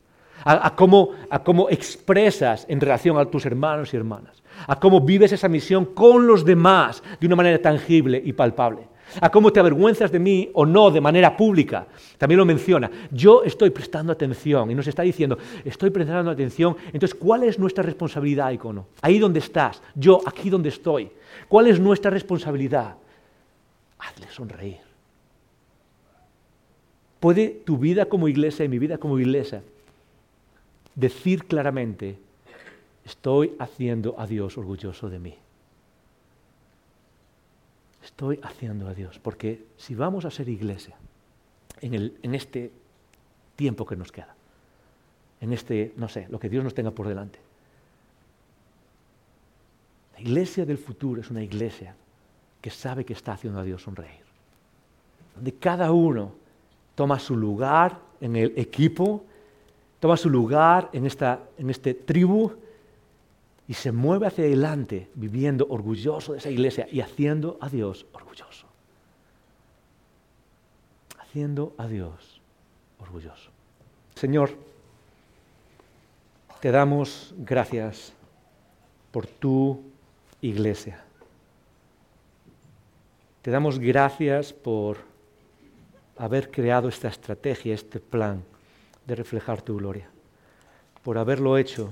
[0.43, 5.31] a, cómo, a cómo expresas en relación a tus hermanos y hermanas, a cómo vives
[5.31, 10.11] esa misión con los demás de una manera tangible y palpable a cómo te avergüenzas
[10.11, 11.87] de mí o no de manera pública.
[12.17, 12.89] También lo menciona.
[13.11, 16.77] Yo estoy prestando atención y nos está diciendo, estoy prestando atención.
[16.93, 18.87] Entonces, ¿cuál es nuestra responsabilidad, icono?
[19.01, 21.11] Ahí donde estás, yo aquí donde estoy.
[21.47, 22.95] ¿Cuál es nuestra responsabilidad?
[24.01, 24.79] Hazle sonreír.
[27.19, 29.63] ¿Puede tu vida como iglesia y mi vida como iglesia
[30.95, 32.17] decir claramente,
[33.05, 35.35] estoy haciendo a Dios orgulloso de mí?
[38.03, 40.95] Estoy haciendo a Dios, porque si vamos a ser iglesia
[41.81, 42.71] en, en este
[43.55, 44.35] tiempo que nos queda,
[45.39, 47.37] en este, no sé, lo que Dios nos tenga por delante,
[50.15, 51.95] la iglesia del futuro es una iglesia
[52.61, 54.21] que sabe que está haciendo a Dios sonreír.
[55.35, 56.33] Donde cada uno
[56.95, 59.23] toma su lugar en el equipo,
[59.99, 62.51] toma su lugar en esta en este tribu
[63.67, 68.67] y se mueve hacia adelante viviendo orgulloso de esa iglesia y haciendo a Dios orgulloso.
[71.19, 72.41] Haciendo a Dios
[72.99, 73.49] orgulloso.
[74.15, 74.51] Señor,
[76.59, 78.13] te damos gracias
[79.11, 79.81] por tu
[80.41, 81.03] iglesia.
[83.41, 84.97] Te damos gracias por
[86.15, 88.43] haber creado esta estrategia, este plan
[89.07, 90.07] de reflejar tu gloria,
[91.03, 91.89] por haberlo hecho,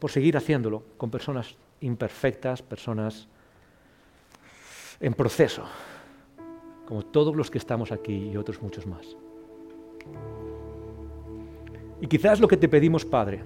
[0.00, 3.28] por seguir haciéndolo con personas imperfectas, personas
[4.98, 5.64] en proceso,
[6.84, 9.16] como todos los que estamos aquí y otros muchos más.
[12.00, 13.44] Y quizás lo que te pedimos, Padre,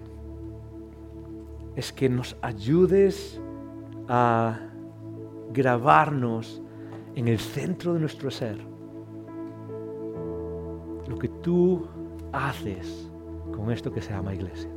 [1.77, 3.39] es que nos ayudes
[4.09, 4.71] a
[5.55, 6.61] grabarnos
[7.15, 8.59] en el centro de nuestro ser
[11.09, 11.87] lo que tú
[12.33, 13.11] haces
[13.53, 14.71] con esto que se llama iglesia.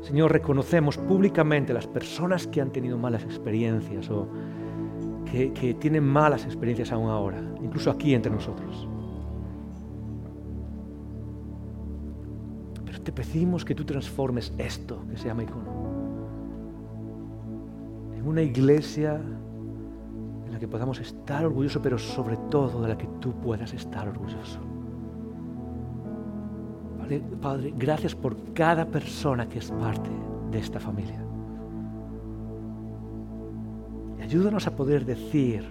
[0.00, 4.28] Señor, reconocemos públicamente las personas que han tenido malas experiencias o
[5.30, 8.88] que, que, tienen malas experiencias aún ahora, incluso aquí entre nosotros.
[12.84, 15.75] Pero te pedimos que tú transformes esto que se llama icono
[18.26, 19.20] una iglesia
[20.46, 24.08] en la que podamos estar orgullosos, pero sobre todo de la que tú puedas estar
[24.08, 24.58] orgulloso.
[27.40, 30.10] Padre, gracias por cada persona que es parte
[30.50, 31.22] de esta familia.
[34.18, 35.64] Y ayúdanos a poder decir,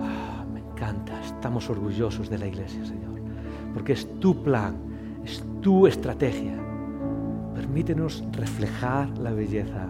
[0.00, 3.20] ah, me encanta, estamos orgullosos de la iglesia, Señor,
[3.74, 4.74] porque es tu plan,
[5.24, 6.54] es tu estrategia.
[7.54, 9.86] Permítenos reflejar la belleza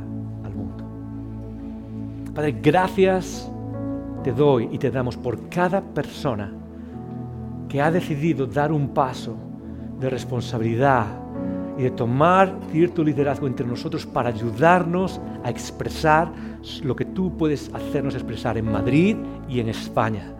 [2.36, 3.50] Padre, gracias
[4.22, 6.52] te doy y te damos por cada persona
[7.66, 9.34] que ha decidido dar un paso
[9.98, 11.06] de responsabilidad
[11.78, 16.30] y de tomar cierto liderazgo entre nosotros para ayudarnos a expresar
[16.82, 19.16] lo que tú puedes hacernos expresar en Madrid
[19.48, 20.34] y en España,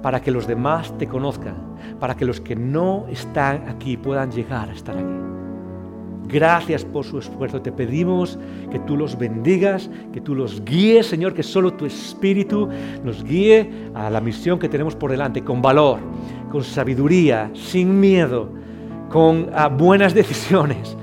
[0.00, 1.56] para que los demás te conozcan,
[2.00, 5.33] para que los que no están aquí puedan llegar a estar aquí.
[6.26, 7.60] Gracias por su esfuerzo.
[7.60, 8.38] Te pedimos
[8.70, 12.68] que tú los bendigas, que tú los guíes, Señor, que solo tu Espíritu
[13.04, 15.98] nos guíe a la misión que tenemos por delante, con valor,
[16.50, 18.48] con sabiduría, sin miedo,
[19.10, 20.96] con ah, buenas decisiones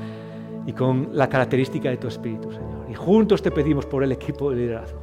[0.66, 2.88] y con la característica de tu Espíritu, Señor.
[2.90, 5.00] Y juntos te pedimos por el equipo de liderazgo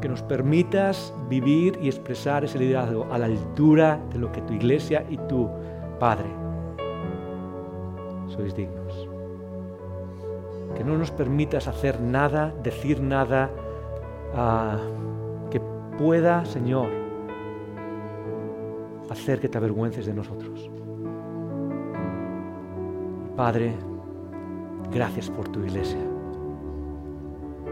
[0.00, 4.52] que nos permitas vivir y expresar ese liderazgo a la altura de lo que tu
[4.52, 5.48] iglesia y tu
[5.98, 6.45] Padre
[8.36, 9.08] sois dignos.
[10.76, 13.50] Que no nos permitas hacer nada, decir nada,
[14.34, 14.78] ah,
[15.50, 15.60] que
[15.98, 16.88] pueda, Señor,
[19.10, 20.70] hacer que te avergüences de nosotros.
[23.36, 23.74] Padre,
[24.90, 26.00] gracias por tu iglesia.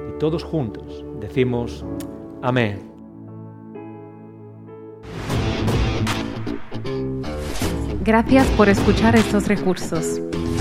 [0.09, 1.85] Y todos juntos decimos,
[2.43, 2.95] amén.
[8.05, 10.21] Gracias por escuchar estos recursos.